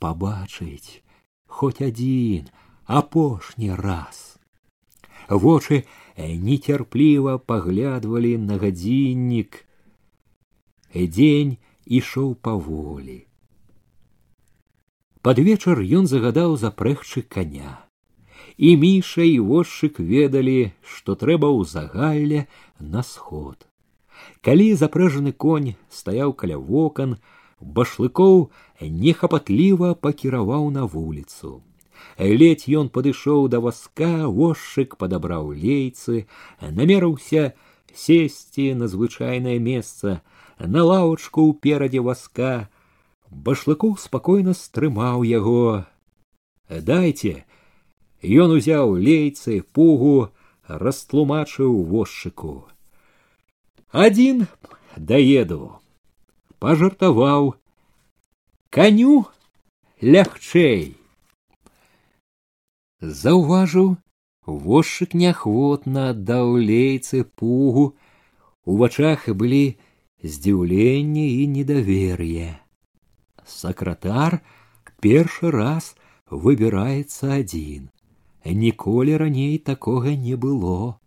пабачыць 0.00 1.04
хоць 1.44 1.84
адзін 1.84 2.48
апошні 2.86 3.76
раз. 3.76 4.40
Вочы 5.28 5.84
нецярпліва 6.16 7.36
паглядвалі 7.38 8.36
на 8.48 8.56
гадзіннік. 8.56 9.62
Дзень 10.96 11.56
ішоў 11.84 12.34
паволі. 12.40 13.25
Пад 15.25 15.39
вечар 15.39 15.81
ён 15.81 16.07
загадаў 16.09 16.57
запрэгчы 16.57 17.21
коня. 17.21 17.79
І 18.57 18.75
міша 18.77 19.21
і 19.21 19.37
возчык 19.49 19.99
ведалі, 20.01 20.73
што 20.81 21.15
трэба 21.15 21.49
ў 21.49 21.65
загалле 21.65 22.47
на 22.79 23.03
сход. 23.05 23.67
Калі 24.41 24.73
запрэжаны 24.75 25.31
конь 25.31 25.73
стаяў 25.89 26.33
каля 26.33 26.57
вокон, 26.57 27.17
башлыкоў 27.61 28.49
нехапатліва 28.81 29.93
пакіраваў 29.93 30.69
на 30.73 30.85
вуліцу. 30.85 31.61
Ледзь 32.17 32.65
ён 32.81 32.89
падышоў 32.89 33.47
да 33.53 33.61
васка, 33.61 34.25
возчык 34.25 34.97
падабраў 34.97 35.53
лейцы, 35.53 36.25
намерыўся 36.61 37.53
сесці 37.93 38.73
на 38.73 38.89
звычайнае 38.89 39.57
месца, 39.59 40.21
на 40.57 40.81
лаўчку 40.85 41.45
ўперадзе 41.53 42.01
васка 42.01 42.69
башлыкоў 43.47 43.95
спакойна 44.07 44.57
стрымаў 44.63 45.23
яго 45.29 45.85
дайце 46.91 47.37
ён 48.43 48.57
узяў 48.57 48.97
лейцы 49.07 49.61
пугу 49.77 50.17
растлумачыў 50.67 51.81
возчыку 51.95 52.53
Один 53.91 54.47
даеду, 54.95 55.81
пожартаваў, 56.59 57.55
коню 58.71 59.25
лягчэй. 59.99 60.95
Заўважыў, 63.01 63.97
возчык 64.47 65.13
неахвотна 65.13 66.15
аддаў 66.15 66.55
лейцы 66.55 67.25
пугу, 67.25 67.99
у 68.63 68.77
вачах 68.79 69.27
былі 69.27 69.75
здзіўленне 70.23 71.27
і 71.43 71.47
недавер'е. 71.51 72.61
Сакратар 73.45 74.41
першы 75.01 75.51
раз 75.51 75.95
выбіраецца 76.29 77.41
адзін. 77.41 77.89
Ніколі 78.45 79.17
раней 79.21 79.57
такога 79.57 80.15
не 80.15 80.35
было. 80.35 80.97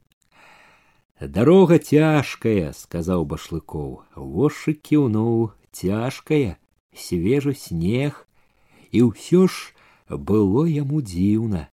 Дарога 1.20 1.79
цяжкая, 1.79 2.75
сказаў 2.75 3.25
башлыкоў, 3.25 4.05
вошчык 4.14 4.83
кіўнуў 4.83 5.51
цяжкая, 5.72 6.59
свежы 6.95 7.55
снег, 7.55 8.27
і 8.91 9.11
ўсё 9.11 9.47
ж 9.47 9.75
было 10.11 10.66
яму 10.66 11.03
дзіўна. 11.03 11.68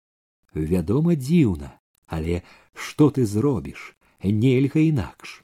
Вядома, 0.54 1.16
дзіўна, 1.16 1.76
але 2.06 2.42
што 2.74 3.10
ты 3.10 3.26
зробіш, 3.26 3.96
нельга 4.24 4.80
інакш. 4.80 5.42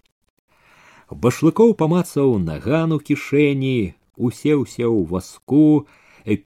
Башлыкоў 1.11 1.75
памацаў 1.79 2.39
наган 2.43 2.93
у 2.97 2.99
кішэні, 2.99 3.95
усеўся 4.21 4.85
ў 4.89 5.07
васку, 5.11 5.87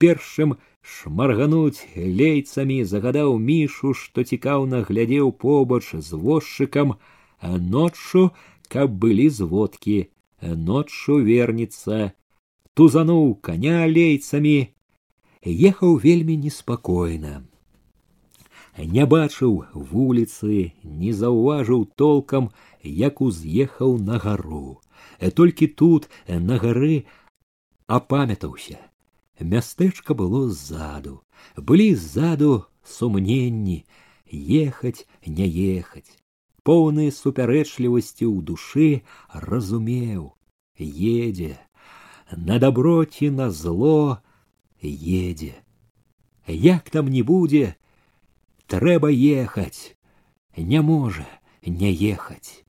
першым 0.03 0.57
шмаргануць 0.83 1.87
лейцамі 1.97 2.85
загадаў 2.85 3.39
мішу, 3.39 3.93
што 3.95 4.25
цікаўна 4.25 4.83
глядзеў 4.89 5.33
побач 5.33 5.85
з 5.95 6.21
возчыкам, 6.25 6.97
ноччу, 7.43 8.31
каб 8.69 8.97
былі 9.05 9.29
зводкі, 9.29 9.99
ноччу 10.43 11.21
вернецца, 11.31 12.13
тузануў 12.75 13.35
коня 13.47 13.87
лейцамі, 13.87 14.57
ехаў 15.45 15.97
вельмі 16.05 16.37
неспакойна. 16.37 17.45
Не 18.79 19.05
бачыў 19.05 19.65
вуліцы, 19.75 20.73
не 20.85 21.13
заўважыў 21.13 21.87
толкам, 21.97 22.51
як 22.83 23.21
уз'ехаў 23.21 23.99
на 23.99 24.19
гару. 24.19 24.81
Толькі 25.35 25.67
тут 25.67 26.09
на 26.29 26.57
гары 26.57 27.05
апамятаўся. 27.87 28.79
Мястэчка 29.41 30.15
было 30.15 30.49
ззаду, 30.51 31.23
былі 31.57 31.95
ззаду 31.95 32.67
сумненні, 32.85 33.85
ехаць, 34.31 35.07
не 35.27 35.49
ехаць. 35.49 36.19
Поўны 36.63 37.09
супярэчлівасці 37.11 38.29
ў 38.29 38.45
душы 38.45 38.89
разумеў, 39.33 40.37
едзе, 40.77 41.57
на 42.37 42.61
доброці 42.61 43.31
на 43.31 43.51
зло 43.51 44.21
едзе. 44.83 45.57
Як 46.47 46.91
там 46.91 47.09
не 47.09 47.23
будзе, 47.23 47.77
трэба 48.69 49.11
ехаць, 49.11 49.97
не 50.57 50.81
можа 50.83 51.27
не 51.65 51.91
ехаць. 51.91 52.64